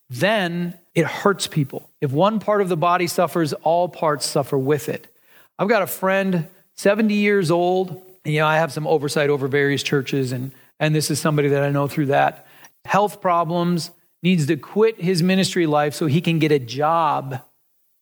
then 0.08 0.78
it 0.94 1.06
hurts 1.06 1.46
people. 1.46 1.90
If 2.00 2.12
one 2.12 2.40
part 2.40 2.60
of 2.60 2.68
the 2.68 2.76
body 2.76 3.06
suffers, 3.06 3.52
all 3.52 3.88
parts 3.88 4.26
suffer 4.26 4.56
with 4.56 4.88
it. 4.88 5.12
I've 5.58 5.68
got 5.68 5.82
a 5.82 5.86
friend, 5.86 6.48
70 6.76 7.14
years 7.14 7.50
old, 7.50 7.90
and 8.24 8.34
you 8.34 8.40
know, 8.40 8.46
I 8.46 8.56
have 8.56 8.72
some 8.72 8.86
oversight 8.86 9.30
over 9.30 9.48
various 9.48 9.82
churches, 9.82 10.32
and, 10.32 10.52
and 10.78 10.94
this 10.94 11.10
is 11.10 11.20
somebody 11.20 11.48
that 11.48 11.62
I 11.62 11.70
know 11.70 11.88
through 11.88 12.06
that. 12.06 12.46
Health 12.84 13.20
problems, 13.20 13.90
needs 14.22 14.46
to 14.46 14.56
quit 14.56 15.00
his 15.00 15.22
ministry 15.22 15.66
life 15.66 15.94
so 15.94 16.06
he 16.06 16.20
can 16.20 16.38
get 16.38 16.52
a 16.52 16.58
job 16.58 17.40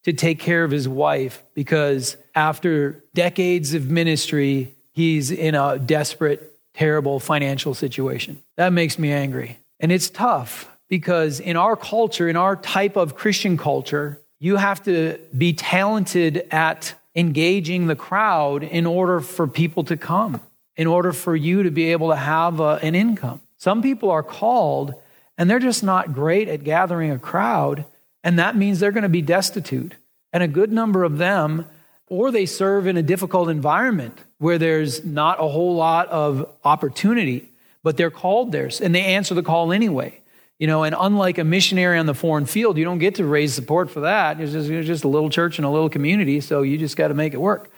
to 0.04 0.12
take 0.12 0.38
care 0.38 0.64
of 0.64 0.70
his 0.70 0.88
wife 0.88 1.42
because 1.54 2.16
after 2.34 3.02
decades 3.14 3.74
of 3.74 3.90
ministry, 3.90 4.74
he's 4.92 5.30
in 5.30 5.54
a 5.54 5.78
desperate, 5.78 6.54
terrible 6.74 7.18
financial 7.18 7.74
situation. 7.74 8.40
That 8.56 8.72
makes 8.72 8.98
me 8.98 9.12
angry. 9.12 9.58
And 9.80 9.90
it's 9.90 10.08
tough 10.08 10.70
because 10.88 11.40
in 11.40 11.56
our 11.56 11.76
culture, 11.76 12.28
in 12.28 12.36
our 12.36 12.56
type 12.56 12.96
of 12.96 13.16
Christian 13.16 13.56
culture, 13.56 14.20
you 14.38 14.56
have 14.56 14.82
to 14.84 15.18
be 15.36 15.52
talented 15.52 16.46
at 16.50 16.94
engaging 17.14 17.86
the 17.86 17.96
crowd 17.96 18.62
in 18.62 18.86
order 18.86 19.20
for 19.20 19.46
people 19.46 19.84
to 19.84 19.96
come, 19.96 20.40
in 20.76 20.86
order 20.86 21.12
for 21.12 21.34
you 21.34 21.62
to 21.62 21.70
be 21.70 21.90
able 21.92 22.10
to 22.10 22.16
have 22.16 22.60
a, 22.60 22.78
an 22.82 22.94
income. 22.94 23.40
Some 23.56 23.82
people 23.82 24.10
are 24.10 24.22
called 24.22 24.94
and 25.38 25.48
they're 25.48 25.58
just 25.58 25.82
not 25.82 26.12
great 26.12 26.48
at 26.48 26.64
gathering 26.64 27.10
a 27.10 27.18
crowd, 27.18 27.84
and 28.24 28.38
that 28.38 28.56
means 28.56 28.80
they're 28.80 28.92
going 28.92 29.02
to 29.02 29.08
be 29.08 29.22
destitute. 29.22 29.94
And 30.32 30.42
a 30.42 30.48
good 30.48 30.72
number 30.72 31.04
of 31.04 31.18
them, 31.18 31.66
or 32.08 32.30
they 32.30 32.46
serve 32.46 32.86
in 32.86 32.96
a 32.96 33.02
difficult 33.02 33.48
environment 33.48 34.18
where 34.38 34.58
there's 34.58 35.04
not 35.04 35.40
a 35.40 35.48
whole 35.48 35.74
lot 35.74 36.08
of 36.08 36.50
opportunity, 36.64 37.50
but 37.82 37.96
they're 37.96 38.10
called 38.10 38.52
there 38.52 38.70
and 38.82 38.94
they 38.94 39.02
answer 39.02 39.34
the 39.34 39.42
call 39.42 39.72
anyway. 39.72 40.20
You 40.58 40.66
know, 40.66 40.84
and 40.84 40.94
unlike 40.98 41.36
a 41.38 41.44
missionary 41.44 41.98
on 41.98 42.06
the 42.06 42.14
foreign 42.14 42.46
field, 42.46 42.78
you 42.78 42.84
don't 42.84 42.98
get 42.98 43.16
to 43.16 43.24
raise 43.24 43.52
support 43.52 43.90
for 43.90 44.00
that. 44.00 44.40
It's 44.40 44.52
just, 44.52 44.70
it's 44.70 44.86
just 44.86 45.04
a 45.04 45.08
little 45.08 45.28
church 45.28 45.58
and 45.58 45.66
a 45.66 45.70
little 45.70 45.90
community, 45.90 46.40
so 46.40 46.62
you 46.62 46.78
just 46.78 46.96
got 46.96 47.08
to 47.08 47.14
make 47.14 47.34
it 47.34 47.40
work. 47.40 47.70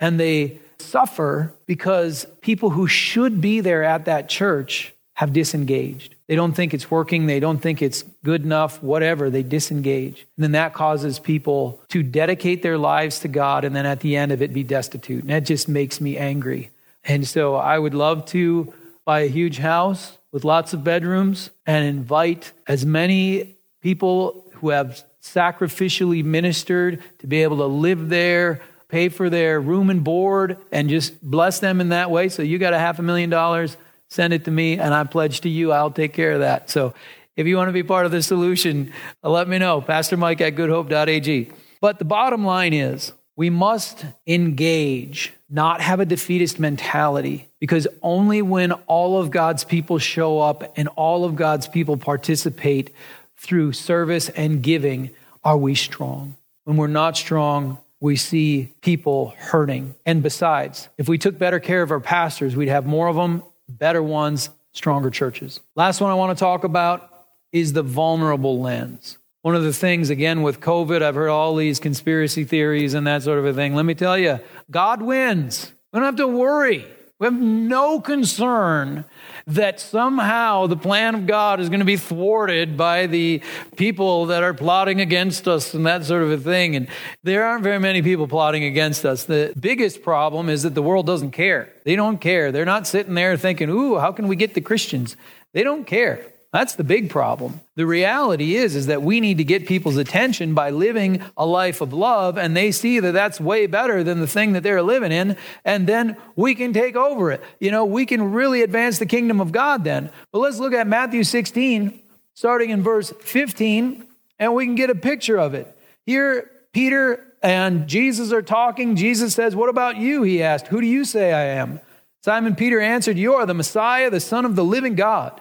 And 0.00 0.18
they 0.18 0.58
suffer 0.78 1.54
because 1.66 2.26
people 2.40 2.70
who 2.70 2.86
should 2.86 3.40
be 3.40 3.60
there 3.60 3.84
at 3.84 4.06
that 4.06 4.28
church 4.28 4.94
have 5.22 5.32
disengaged. 5.32 6.16
They 6.26 6.34
don't 6.34 6.52
think 6.52 6.74
it's 6.74 6.90
working, 6.90 7.26
they 7.26 7.38
don't 7.38 7.60
think 7.60 7.80
it's 7.80 8.02
good 8.24 8.42
enough, 8.42 8.82
whatever, 8.82 9.30
they 9.30 9.44
disengage. 9.44 10.26
And 10.36 10.42
then 10.42 10.50
that 10.52 10.74
causes 10.74 11.20
people 11.20 11.80
to 11.90 12.02
dedicate 12.02 12.64
their 12.64 12.76
lives 12.76 13.20
to 13.20 13.28
God 13.28 13.64
and 13.64 13.74
then 13.76 13.86
at 13.86 14.00
the 14.00 14.16
end 14.16 14.32
of 14.32 14.42
it 14.42 14.52
be 14.52 14.64
destitute. 14.64 15.20
And 15.20 15.30
that 15.30 15.44
just 15.44 15.68
makes 15.68 16.00
me 16.00 16.18
angry. 16.18 16.70
And 17.04 17.24
so 17.24 17.54
I 17.54 17.78
would 17.78 17.94
love 17.94 18.24
to 18.26 18.74
buy 19.04 19.20
a 19.20 19.28
huge 19.28 19.58
house 19.58 20.18
with 20.32 20.42
lots 20.42 20.72
of 20.72 20.82
bedrooms 20.82 21.50
and 21.66 21.84
invite 21.84 22.50
as 22.66 22.84
many 22.84 23.54
people 23.80 24.44
who 24.54 24.70
have 24.70 25.04
sacrificially 25.22 26.24
ministered 26.24 27.00
to 27.20 27.28
be 27.28 27.44
able 27.44 27.58
to 27.58 27.66
live 27.66 28.08
there, 28.08 28.60
pay 28.88 29.08
for 29.08 29.30
their 29.30 29.60
room 29.60 29.88
and 29.88 30.02
board, 30.02 30.58
and 30.72 30.88
just 30.88 31.22
bless 31.22 31.60
them 31.60 31.80
in 31.80 31.90
that 31.90 32.10
way. 32.10 32.28
So 32.28 32.42
you 32.42 32.58
got 32.58 32.72
a 32.72 32.78
half 32.80 32.98
a 32.98 33.02
million 33.02 33.30
dollars, 33.30 33.76
send 34.12 34.32
it 34.32 34.44
to 34.44 34.50
me, 34.50 34.78
and 34.78 34.92
I 34.92 35.04
pledge 35.04 35.40
to 35.40 35.48
you 35.48 35.72
I'll 35.72 35.90
take 35.90 36.12
care 36.12 36.32
of 36.32 36.40
that. 36.40 36.68
So 36.68 36.94
if 37.34 37.46
you 37.46 37.56
want 37.56 37.68
to 37.68 37.72
be 37.72 37.82
part 37.82 38.04
of 38.04 38.12
the 38.12 38.22
solution, 38.22 38.92
uh, 39.24 39.30
let 39.30 39.48
me 39.48 39.58
know. 39.58 39.80
Pastor 39.80 40.16
Mike 40.16 40.40
at 40.40 40.54
goodhope.ag. 40.54 41.50
But 41.80 41.98
the 41.98 42.04
bottom 42.04 42.44
line 42.44 42.74
is 42.74 43.12
we 43.36 43.48
must 43.48 44.04
engage, 44.26 45.32
not 45.48 45.80
have 45.80 45.98
a 45.98 46.04
defeatist 46.04 46.60
mentality, 46.60 47.48
because 47.58 47.88
only 48.02 48.42
when 48.42 48.72
all 48.72 49.18
of 49.18 49.30
God's 49.30 49.64
people 49.64 49.98
show 49.98 50.40
up 50.40 50.74
and 50.76 50.88
all 50.88 51.24
of 51.24 51.34
God's 51.34 51.66
people 51.66 51.96
participate 51.96 52.94
through 53.36 53.72
service 53.72 54.28
and 54.28 54.62
giving 54.62 55.10
are 55.42 55.56
we 55.56 55.74
strong. 55.74 56.36
When 56.64 56.76
we're 56.76 56.86
not 56.86 57.16
strong, 57.16 57.78
we 57.98 58.16
see 58.16 58.74
people 58.82 59.32
hurting. 59.38 59.94
And 60.04 60.22
besides, 60.22 60.88
if 60.98 61.08
we 61.08 61.18
took 61.18 61.38
better 61.38 61.60
care 61.60 61.82
of 61.82 61.90
our 61.90 62.00
pastors, 62.00 62.54
we'd 62.54 62.68
have 62.68 62.84
more 62.84 63.08
of 63.08 63.16
them, 63.16 63.42
better 63.78 64.02
ones, 64.02 64.50
stronger 64.72 65.10
churches. 65.10 65.60
Last 65.76 66.00
one 66.00 66.10
I 66.10 66.14
want 66.14 66.36
to 66.36 66.40
talk 66.40 66.64
about 66.64 67.08
is 67.52 67.72
the 67.72 67.82
vulnerable 67.82 68.60
lens. 68.60 69.18
One 69.42 69.56
of 69.56 69.64
the 69.64 69.72
things, 69.72 70.08
again, 70.08 70.42
with 70.42 70.60
COVID, 70.60 71.02
I've 71.02 71.16
heard 71.16 71.28
all 71.28 71.56
these 71.56 71.80
conspiracy 71.80 72.44
theories 72.44 72.94
and 72.94 73.06
that 73.06 73.22
sort 73.22 73.38
of 73.38 73.46
a 73.46 73.52
thing. 73.52 73.74
Let 73.74 73.84
me 73.84 73.94
tell 73.94 74.16
you, 74.16 74.38
God 74.70 75.02
wins. 75.02 75.72
We 75.92 75.98
don't 75.98 76.06
have 76.06 76.16
to 76.16 76.28
worry. 76.28 76.86
We 77.18 77.26
have 77.26 77.34
no 77.34 78.00
concern 78.00 79.04
that 79.46 79.80
somehow 79.80 80.66
the 80.66 80.76
plan 80.76 81.14
of 81.14 81.26
God 81.26 81.60
is 81.60 81.68
going 81.68 81.80
to 81.80 81.86
be 81.86 81.96
thwarted 81.96 82.76
by 82.76 83.06
the 83.06 83.42
people 83.76 84.26
that 84.26 84.42
are 84.42 84.54
plotting 84.54 85.00
against 85.00 85.48
us 85.48 85.74
and 85.74 85.86
that 85.86 86.04
sort 86.04 86.22
of 86.22 86.30
a 86.30 86.38
thing. 86.38 86.76
And 86.76 86.88
there 87.22 87.44
aren't 87.44 87.64
very 87.64 87.78
many 87.78 88.02
people 88.02 88.28
plotting 88.28 88.64
against 88.64 89.04
us. 89.04 89.24
The 89.24 89.52
biggest 89.58 90.02
problem 90.02 90.48
is 90.48 90.62
that 90.62 90.74
the 90.74 90.82
world 90.82 91.06
doesn't 91.06 91.32
care. 91.32 91.72
They 91.84 91.96
don't 91.96 92.18
care. 92.18 92.52
They're 92.52 92.64
not 92.64 92.86
sitting 92.86 93.14
there 93.14 93.36
thinking, 93.36 93.68
ooh, 93.68 93.98
how 93.98 94.12
can 94.12 94.28
we 94.28 94.36
get 94.36 94.54
the 94.54 94.60
Christians? 94.60 95.16
They 95.52 95.62
don't 95.62 95.86
care. 95.86 96.31
That's 96.52 96.74
the 96.74 96.84
big 96.84 97.08
problem. 97.08 97.62
The 97.76 97.86
reality 97.86 98.56
is 98.56 98.76
is 98.76 98.86
that 98.86 99.02
we 99.02 99.20
need 99.20 99.38
to 99.38 99.44
get 99.44 99.66
people's 99.66 99.96
attention 99.96 100.52
by 100.52 100.68
living 100.68 101.22
a 101.34 101.46
life 101.46 101.80
of 101.80 101.94
love 101.94 102.36
and 102.36 102.54
they 102.54 102.72
see 102.72 103.00
that 103.00 103.12
that's 103.12 103.40
way 103.40 103.66
better 103.66 104.04
than 104.04 104.20
the 104.20 104.26
thing 104.26 104.52
that 104.52 104.62
they're 104.62 104.82
living 104.82 105.12
in 105.12 105.38
and 105.64 105.86
then 105.86 106.18
we 106.36 106.54
can 106.54 106.74
take 106.74 106.94
over 106.94 107.32
it. 107.32 107.42
You 107.58 107.70
know, 107.70 107.86
we 107.86 108.04
can 108.04 108.32
really 108.32 108.60
advance 108.60 108.98
the 108.98 109.06
kingdom 109.06 109.40
of 109.40 109.50
God 109.50 109.82
then. 109.82 110.10
But 110.30 110.40
let's 110.40 110.58
look 110.58 110.74
at 110.74 110.86
Matthew 110.86 111.24
16 111.24 111.98
starting 112.34 112.68
in 112.68 112.82
verse 112.82 113.14
15 113.20 114.04
and 114.38 114.54
we 114.54 114.66
can 114.66 114.74
get 114.74 114.90
a 114.90 114.94
picture 114.94 115.38
of 115.38 115.54
it. 115.54 115.74
Here 116.04 116.50
Peter 116.74 117.32
and 117.42 117.88
Jesus 117.88 118.30
are 118.30 118.42
talking. 118.42 118.94
Jesus 118.94 119.34
says, 119.34 119.56
"What 119.56 119.70
about 119.70 119.96
you?" 119.96 120.22
he 120.22 120.42
asked. 120.42 120.66
"Who 120.68 120.82
do 120.82 120.86
you 120.86 121.06
say 121.06 121.32
I 121.32 121.44
am?" 121.44 121.80
Simon 122.22 122.54
Peter 122.54 122.78
answered, 122.78 123.16
"You 123.16 123.34
are 123.34 123.46
the 123.46 123.54
Messiah, 123.54 124.10
the 124.10 124.20
Son 124.20 124.44
of 124.44 124.54
the 124.54 124.64
living 124.64 124.94
God." 124.94 125.40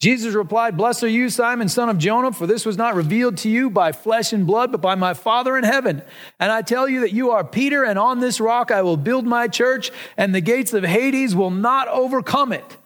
Jesus 0.00 0.34
replied, 0.34 0.76
Blessed 0.76 1.02
are 1.02 1.08
you, 1.08 1.28
Simon, 1.28 1.68
son 1.68 1.88
of 1.88 1.98
Jonah, 1.98 2.30
for 2.30 2.46
this 2.46 2.64
was 2.64 2.76
not 2.76 2.94
revealed 2.94 3.36
to 3.38 3.48
you 3.48 3.68
by 3.68 3.90
flesh 3.90 4.32
and 4.32 4.46
blood, 4.46 4.70
but 4.70 4.80
by 4.80 4.94
my 4.94 5.12
Father 5.12 5.56
in 5.58 5.64
heaven. 5.64 6.02
And 6.38 6.52
I 6.52 6.62
tell 6.62 6.88
you 6.88 7.00
that 7.00 7.12
you 7.12 7.32
are 7.32 7.42
Peter, 7.42 7.82
and 7.82 7.98
on 7.98 8.20
this 8.20 8.38
rock 8.38 8.70
I 8.70 8.82
will 8.82 8.96
build 8.96 9.26
my 9.26 9.48
church, 9.48 9.90
and 10.16 10.32
the 10.32 10.40
gates 10.40 10.72
of 10.72 10.84
Hades 10.84 11.34
will 11.34 11.50
not 11.50 11.88
overcome 11.88 12.52
it. 12.52 12.76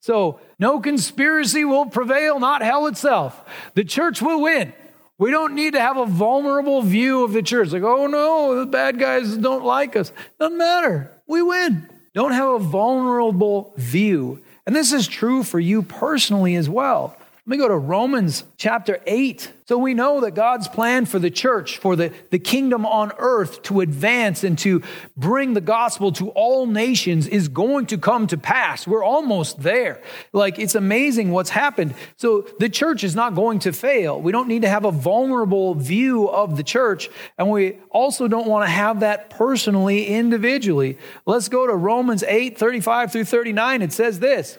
So, 0.00 0.40
no 0.58 0.78
conspiracy 0.78 1.64
will 1.64 1.86
prevail, 1.86 2.38
not 2.38 2.60
hell 2.60 2.86
itself. 2.86 3.42
The 3.74 3.84
church 3.84 4.20
will 4.20 4.42
win. 4.42 4.74
We 5.16 5.30
don't 5.30 5.54
need 5.54 5.72
to 5.72 5.80
have 5.80 5.96
a 5.96 6.06
vulnerable 6.06 6.82
view 6.82 7.24
of 7.24 7.32
the 7.32 7.42
church. 7.42 7.72
Like, 7.72 7.82
oh 7.82 8.06
no, 8.06 8.60
the 8.60 8.66
bad 8.66 8.98
guys 9.00 9.36
don't 9.36 9.64
like 9.64 9.96
us. 9.96 10.12
Doesn't 10.38 10.56
matter. 10.56 11.10
We 11.26 11.42
win. 11.42 11.88
Don't 12.14 12.32
have 12.32 12.48
a 12.48 12.58
vulnerable 12.58 13.72
view 13.76 14.42
and 14.68 14.76
this 14.76 14.92
is 14.92 15.08
true 15.08 15.42
for 15.42 15.58
you 15.58 15.80
personally 15.80 16.54
as 16.54 16.68
well. 16.68 17.16
Let 17.48 17.52
me 17.52 17.62
go 17.62 17.68
to 17.68 17.78
Romans 17.78 18.44
chapter 18.58 19.00
8. 19.06 19.50
So 19.68 19.78
we 19.78 19.94
know 19.94 20.20
that 20.20 20.32
God's 20.32 20.68
plan 20.68 21.06
for 21.06 21.18
the 21.18 21.30
church, 21.30 21.78
for 21.78 21.96
the, 21.96 22.12
the 22.28 22.38
kingdom 22.38 22.84
on 22.84 23.10
earth 23.16 23.62
to 23.62 23.80
advance 23.80 24.44
and 24.44 24.58
to 24.58 24.82
bring 25.16 25.54
the 25.54 25.62
gospel 25.62 26.12
to 26.12 26.28
all 26.32 26.66
nations 26.66 27.26
is 27.26 27.48
going 27.48 27.86
to 27.86 27.96
come 27.96 28.26
to 28.26 28.36
pass. 28.36 28.86
We're 28.86 29.02
almost 29.02 29.62
there. 29.62 30.02
Like 30.34 30.58
it's 30.58 30.74
amazing 30.74 31.30
what's 31.30 31.48
happened. 31.48 31.94
So 32.18 32.46
the 32.58 32.68
church 32.68 33.02
is 33.02 33.14
not 33.14 33.34
going 33.34 33.60
to 33.60 33.72
fail. 33.72 34.20
We 34.20 34.30
don't 34.30 34.48
need 34.48 34.60
to 34.60 34.68
have 34.68 34.84
a 34.84 34.92
vulnerable 34.92 35.74
view 35.74 36.28
of 36.28 36.58
the 36.58 36.62
church. 36.62 37.08
And 37.38 37.48
we 37.48 37.78
also 37.88 38.28
don't 38.28 38.46
want 38.46 38.66
to 38.66 38.70
have 38.70 39.00
that 39.00 39.30
personally, 39.30 40.04
individually. 40.06 40.98
Let's 41.24 41.48
go 41.48 41.66
to 41.66 41.74
Romans 41.74 42.22
8, 42.24 42.58
35 42.58 43.10
through 43.10 43.24
39. 43.24 43.80
It 43.80 43.94
says 43.94 44.20
this. 44.20 44.58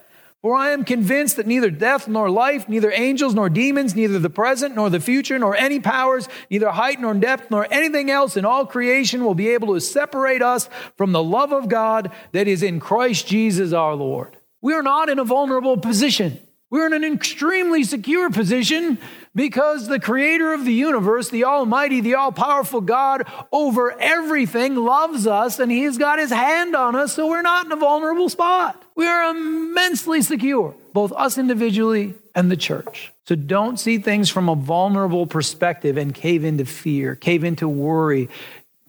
For 0.41 0.55
I 0.55 0.71
am 0.71 0.85
convinced 0.85 1.35
that 1.35 1.45
neither 1.45 1.69
death 1.69 2.07
nor 2.07 2.27
life, 2.27 2.67
neither 2.67 2.91
angels 2.91 3.35
nor 3.35 3.47
demons, 3.47 3.95
neither 3.95 4.17
the 4.17 4.29
present 4.29 4.75
nor 4.75 4.89
the 4.89 4.99
future, 4.99 5.37
nor 5.37 5.55
any 5.55 5.79
powers, 5.79 6.27
neither 6.49 6.71
height 6.71 6.99
nor 6.99 7.13
depth, 7.13 7.51
nor 7.51 7.67
anything 7.71 8.09
else 8.09 8.35
in 8.35 8.43
all 8.43 8.65
creation 8.65 9.23
will 9.23 9.35
be 9.35 9.49
able 9.49 9.75
to 9.75 9.79
separate 9.79 10.41
us 10.41 10.67
from 10.97 11.11
the 11.11 11.21
love 11.21 11.51
of 11.51 11.69
God 11.69 12.11
that 12.31 12.47
is 12.47 12.63
in 12.63 12.79
Christ 12.79 13.27
Jesus 13.27 13.71
our 13.71 13.93
Lord. 13.93 14.35
We 14.61 14.73
are 14.73 14.81
not 14.81 15.09
in 15.09 15.19
a 15.19 15.23
vulnerable 15.23 15.77
position. 15.77 16.39
We're 16.71 16.87
in 16.87 16.93
an 16.93 17.13
extremely 17.13 17.83
secure 17.83 18.31
position 18.31 18.97
because 19.33 19.87
the 19.87 19.99
creator 19.99 20.53
of 20.53 20.65
the 20.65 20.73
universe, 20.73 21.29
the 21.29 21.45
almighty, 21.45 22.01
the 22.01 22.15
all 22.15 22.31
powerful 22.31 22.81
God 22.81 23.23
over 23.51 23.91
everything 23.99 24.75
loves 24.75 25.25
us 25.25 25.59
and 25.59 25.71
he's 25.71 25.97
got 25.97 26.19
his 26.19 26.31
hand 26.31 26.75
on 26.75 26.95
us, 26.95 27.13
so 27.13 27.27
we're 27.27 27.41
not 27.41 27.65
in 27.65 27.71
a 27.71 27.77
vulnerable 27.77 28.29
spot. 28.29 28.81
We 28.95 29.07
are 29.07 29.31
immensely 29.31 30.21
secure, 30.21 30.75
both 30.93 31.11
us 31.13 31.37
individually 31.37 32.13
and 32.35 32.51
the 32.51 32.57
church. 32.57 33.13
So 33.25 33.35
don't 33.35 33.79
see 33.79 33.97
things 33.97 34.29
from 34.29 34.49
a 34.49 34.55
vulnerable 34.55 35.25
perspective 35.27 35.97
and 35.97 36.13
cave 36.13 36.43
into 36.43 36.65
fear, 36.65 37.15
cave 37.15 37.43
into 37.43 37.67
worry, 37.67 38.29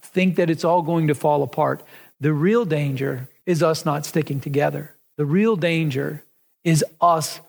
think 0.00 0.36
that 0.36 0.50
it's 0.50 0.64
all 0.64 0.82
going 0.82 1.08
to 1.08 1.14
fall 1.14 1.42
apart. 1.42 1.82
The 2.20 2.32
real 2.32 2.64
danger 2.64 3.28
is 3.46 3.62
us 3.62 3.84
not 3.84 4.06
sticking 4.06 4.40
together. 4.40 4.94
The 5.16 5.24
real 5.24 5.56
danger 5.56 6.24
is 6.64 6.84
us 7.00 7.40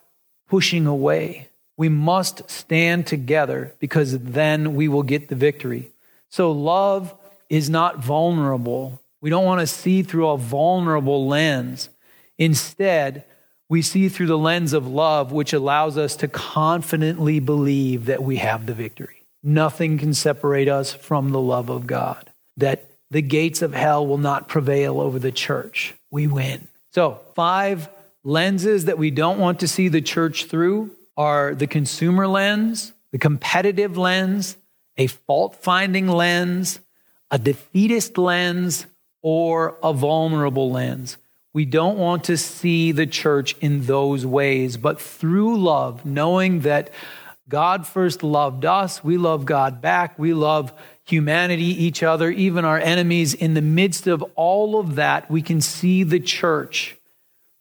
pushing 0.48 0.86
away. 0.86 1.50
We 1.78 1.90
must 1.90 2.50
stand 2.50 3.08
together 3.08 3.74
because 3.80 4.20
then 4.20 4.76
we 4.76 4.88
will 4.88 5.04
get 5.04 5.30
the 5.30 5.36
victory. 5.36 5.92
So, 6.30 6.52
love 6.52 7.14
is 7.50 7.70
not 7.70 8.00
vulnerable. 8.00 9.02
We 9.22 9.30
don't 9.30 9.46
want 9.46 9.62
to 9.62 9.68
see 9.68 10.04
through 10.04 10.30
a 10.30 10.38
vulnerable 10.38 11.28
lens. 11.28 11.90
Instead, 12.38 13.24
we 13.70 13.82
see 13.82 14.10
through 14.10 14.28
the 14.28 14.38
lens 14.38 14.74
of 14.74 14.88
love, 14.88 15.32
which 15.32 15.54
allows 15.54 15.98
us 15.98 16.16
to 16.18 16.28
confidently 16.28 17.40
believe 17.40 18.06
that 18.06 18.22
we 18.22 18.38
have 18.38 18.66
the 18.66 18.74
victory. 18.74 19.26
Nothing 19.42 19.98
can 19.98 20.14
separate 20.14 20.68
us 20.68 20.94
from 20.94 21.32
the 21.32 21.40
love 21.40 21.70
of 21.70 21.88
God, 21.88 22.30
that 22.58 22.92
the 23.10 23.22
gates 23.22 23.62
of 23.62 23.74
hell 23.74 24.06
will 24.06 24.18
not 24.18 24.48
prevail 24.48 25.00
over 25.00 25.20
the 25.20 25.32
church. 25.32 25.94
We 26.12 26.28
win. 26.28 26.68
So, 26.92 27.22
five 27.36 27.90
lenses 28.24 28.86
that 28.86 28.98
we 28.98 29.12
don't 29.12 29.40
want 29.40 29.60
to 29.62 29.68
see 29.68 29.88
the 29.88 30.02
church 30.02 30.46
through 30.46 30.92
are 31.17 31.54
the 31.56 31.67
consumer 31.67 32.28
lens, 32.28 32.93
the 33.12 33.17
competitive 33.17 33.97
lens, 33.97 34.58
a 34.97 35.08
fault 35.08 35.56
finding 35.56 36.08
lens, 36.08 36.80
a 37.32 37.38
defeatist 37.38 38.17
lens, 38.17 38.86
or 39.21 39.78
a 39.82 39.93
vulnerable 39.93 40.71
lens. 40.71 41.17
We 41.54 41.65
don't 41.65 41.97
want 41.97 42.26
to 42.26 42.38
see 42.38 42.91
the 42.91 43.06
church 43.06 43.56
in 43.62 43.86
those 43.86 44.26
ways, 44.26 44.76
but 44.78 44.99
through 44.99 45.58
love, 45.58 46.06
knowing 46.06 46.62
that 46.62 46.89
God 47.47 47.86
first 47.86 48.23
loved 48.23 48.65
us, 48.65 49.04
we 49.04 49.17
love 49.17 49.45
God 49.45 49.82
back, 49.82 50.17
we 50.17 50.34
love 50.34 50.73
humanity, 51.06 51.84
each 51.84 52.02
other, 52.02 52.32
even 52.32 52.65
our 52.65 52.80
enemies. 52.80 53.34
In 53.34 53.54
the 53.54 53.62
midst 53.62 54.08
of 54.08 54.23
all 54.36 54.80
of 54.80 54.95
that, 54.95 55.30
we 55.30 55.41
can 55.41 55.62
see 55.62 56.04
the 56.04 56.19
church 56.19 56.95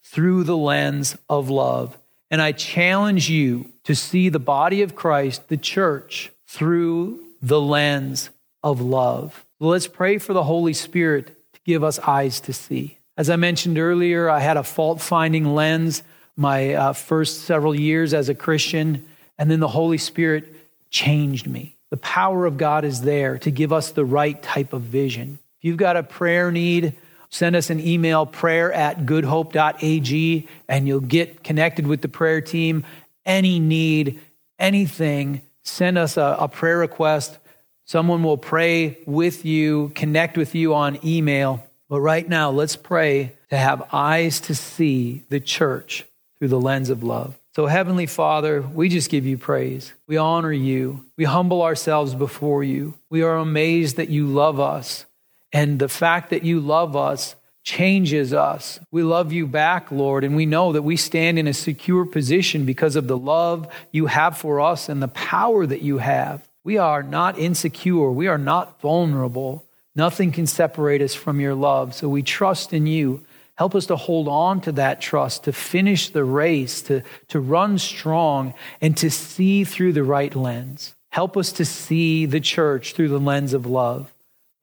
through 0.03 0.43
the 0.43 0.57
lens 0.57 1.17
of 1.29 1.49
love. 1.49 1.97
And 2.33 2.41
I 2.41 2.51
challenge 2.51 3.29
you 3.29 3.69
to 3.83 3.93
see 3.93 4.27
the 4.27 4.39
body 4.39 4.81
of 4.81 4.95
Christ, 4.95 5.49
the 5.49 5.55
church, 5.55 6.31
through 6.47 7.23
the 7.43 7.61
lens 7.61 8.31
of 8.63 8.81
love. 8.81 9.45
Let's 9.59 9.85
pray 9.85 10.17
for 10.17 10.33
the 10.33 10.43
Holy 10.43 10.73
Spirit 10.73 11.27
to 11.27 11.59
give 11.63 11.83
us 11.83 11.99
eyes 11.99 12.39
to 12.39 12.51
see. 12.51 12.97
As 13.17 13.29
I 13.29 13.35
mentioned 13.35 13.77
earlier, 13.77 14.31
I 14.31 14.39
had 14.39 14.57
a 14.57 14.63
fault 14.63 14.99
finding 14.99 15.53
lens 15.53 16.01
my 16.35 16.73
uh, 16.73 16.93
first 16.93 17.41
several 17.41 17.75
years 17.75 18.15
as 18.15 18.29
a 18.29 18.33
Christian, 18.33 19.05
and 19.37 19.51
then 19.51 19.59
the 19.59 19.67
Holy 19.67 19.99
Spirit 19.99 20.55
changed 20.89 21.45
me. 21.45 21.77
The 21.91 21.97
power 21.97 22.47
of 22.47 22.57
God 22.57 22.83
is 22.83 23.01
there 23.01 23.37
to 23.37 23.51
give 23.51 23.71
us 23.71 23.91
the 23.91 24.05
right 24.05 24.41
type 24.41 24.73
of 24.73 24.81
vision. 24.81 25.37
If 25.59 25.65
you've 25.65 25.77
got 25.77 25.97
a 25.97 26.01
prayer 26.01 26.51
need, 26.51 26.95
send 27.33 27.55
us 27.55 27.71
an 27.71 27.79
email, 27.79 28.27
prayer 28.27 28.71
at 28.71 29.07
goodhope.ag, 29.07 30.47
and 30.69 30.87
you'll 30.87 30.99
get 30.99 31.43
connected 31.43 31.87
with 31.87 32.03
the 32.03 32.07
prayer 32.07 32.41
team. 32.41 32.85
Any 33.25 33.59
need, 33.59 34.19
anything, 34.59 35.41
send 35.63 35.97
us 35.97 36.15
a, 36.15 36.37
a 36.39 36.47
prayer 36.47 36.77
request. 36.77 37.39
Someone 37.85 38.23
will 38.23 38.37
pray 38.37 38.99
with 39.07 39.45
you, 39.45 39.91
connect 39.95 40.37
with 40.37 40.53
you 40.53 40.75
on 40.75 40.99
email. 41.03 41.65
But 41.89 42.01
right 42.01 42.27
now, 42.27 42.51
let's 42.51 42.75
pray 42.75 43.33
to 43.49 43.57
have 43.57 43.89
eyes 43.91 44.39
to 44.41 44.53
see 44.53 45.23
the 45.29 45.39
church 45.39 46.05
through 46.37 46.49
the 46.49 46.61
lens 46.61 46.91
of 46.91 47.03
love. 47.03 47.39
So, 47.55 47.65
Heavenly 47.65 48.05
Father, 48.05 48.61
we 48.61 48.89
just 48.89 49.09
give 49.09 49.25
you 49.25 49.39
praise. 49.39 49.91
We 50.07 50.17
honor 50.17 50.51
you. 50.51 51.03
We 51.17 51.23
humble 51.23 51.63
ourselves 51.63 52.13
before 52.13 52.63
you. 52.63 52.93
We 53.09 53.23
are 53.23 53.37
amazed 53.37 53.95
that 53.95 54.09
you 54.09 54.27
love 54.27 54.59
us. 54.59 55.07
And 55.53 55.79
the 55.79 55.87
fact 55.87 56.31
that 56.31 56.43
you 56.43 56.59
love 56.59 56.95
us 56.95 57.35
changes 57.63 58.33
us. 58.33 58.79
We 58.91 59.03
love 59.03 59.31
you 59.31 59.47
back, 59.47 59.91
Lord, 59.91 60.25
and 60.25 60.35
we 60.35 60.45
know 60.45 60.73
that 60.73 60.81
we 60.81 60.97
stand 60.97 61.39
in 61.39 61.47
a 61.47 61.53
secure 61.53 62.05
position 62.05 62.65
because 62.65 62.97
of 62.97 63.07
the 63.07 63.17
love 63.17 63.71
you 63.91 64.07
have 64.07 64.37
for 64.37 64.59
us 64.59 64.89
and 64.89 65.01
the 65.01 65.07
power 65.07 65.65
that 65.65 65.81
you 65.81 65.99
have. 65.99 66.47
We 66.65 66.77
are 66.77 67.03
not 67.03 67.37
insecure. 67.37 68.11
We 68.11 68.27
are 68.27 68.37
not 68.37 68.81
vulnerable. 68.81 69.65
Nothing 69.95 70.31
can 70.31 70.47
separate 70.47 71.01
us 71.01 71.13
from 71.13 71.39
your 71.39 71.55
love. 71.55 71.93
So 71.93 72.09
we 72.09 72.23
trust 72.23 72.73
in 72.73 72.87
you. 72.87 73.23
Help 73.55 73.75
us 73.75 73.85
to 73.85 73.95
hold 73.95 74.27
on 74.27 74.61
to 74.61 74.71
that 74.73 74.99
trust, 74.99 75.43
to 75.43 75.53
finish 75.53 76.09
the 76.09 76.23
race, 76.23 76.81
to, 76.83 77.03
to 77.27 77.39
run 77.39 77.77
strong, 77.77 78.53
and 78.81 78.97
to 78.97 79.11
see 79.11 79.63
through 79.63 79.93
the 79.93 80.03
right 80.03 80.35
lens. 80.35 80.95
Help 81.11 81.37
us 81.37 81.51
to 81.53 81.65
see 81.65 82.25
the 82.25 82.39
church 82.39 82.93
through 82.93 83.09
the 83.09 83.19
lens 83.19 83.53
of 83.53 83.67
love. 83.67 84.12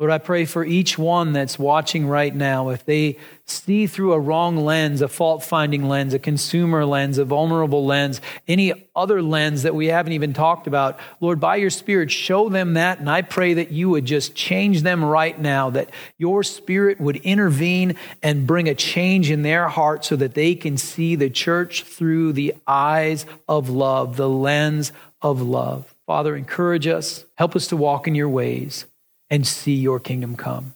Lord, 0.01 0.13
I 0.13 0.17
pray 0.17 0.47
for 0.47 0.65
each 0.65 0.97
one 0.97 1.35
that's 1.35 1.59
watching 1.59 2.07
right 2.07 2.35
now, 2.35 2.71
if 2.71 2.87
they 2.87 3.19
see 3.45 3.87
through 3.87 4.15
a 4.15 4.19
wrong 4.19 4.57
lens, 4.57 5.03
a 5.03 5.09
fault 5.09 5.45
finding 5.45 5.91
lens, 5.91 6.15
a 6.15 6.19
consumer 6.19 6.87
lens, 6.87 7.19
a 7.19 7.27
vulnerable 7.27 7.85
lens, 7.85 8.23
any 8.49 8.73
other 8.97 9.21
lens 9.21 9.63
that 9.65 9.75
we 9.75 9.89
haven't 9.89 10.15
even 10.15 10.33
talked 10.33 10.67
about, 10.67 10.99
Lord, 11.21 11.39
by 11.39 11.57
your 11.57 11.69
Spirit, 11.69 12.11
show 12.11 12.49
them 12.49 12.75
that. 12.75 12.99
And 12.99 13.11
I 13.11 13.21
pray 13.21 13.53
that 13.53 13.73
you 13.73 13.91
would 13.91 14.07
just 14.07 14.35
change 14.35 14.81
them 14.81 15.05
right 15.05 15.39
now, 15.39 15.69
that 15.69 15.91
your 16.17 16.43
Spirit 16.45 16.99
would 16.99 17.17
intervene 17.17 17.97
and 18.23 18.47
bring 18.47 18.71
a 18.71 18.75
change 18.75 19.31
in 19.31 19.43
their 19.43 19.69
heart 19.69 20.07
so 20.07 20.17
that 20.17 20.33
they 20.33 20.55
can 20.55 20.79
see 20.79 21.15
the 21.15 21.29
church 21.29 21.83
through 21.83 22.33
the 22.33 22.55
eyes 22.67 23.27
of 23.47 23.69
love, 23.69 24.17
the 24.17 24.31
lens 24.31 24.93
of 25.21 25.43
love. 25.43 25.95
Father, 26.07 26.35
encourage 26.35 26.87
us, 26.87 27.27
help 27.35 27.55
us 27.55 27.67
to 27.67 27.77
walk 27.77 28.09
in 28.09 28.15
your 28.15 28.31
ways 28.31 28.87
and 29.31 29.47
see 29.47 29.75
your 29.75 30.01
kingdom 30.01 30.37
come. 30.37 30.75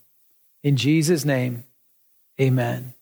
In 0.63 0.77
Jesus' 0.77 1.25
name, 1.25 1.65
amen. 2.41 2.94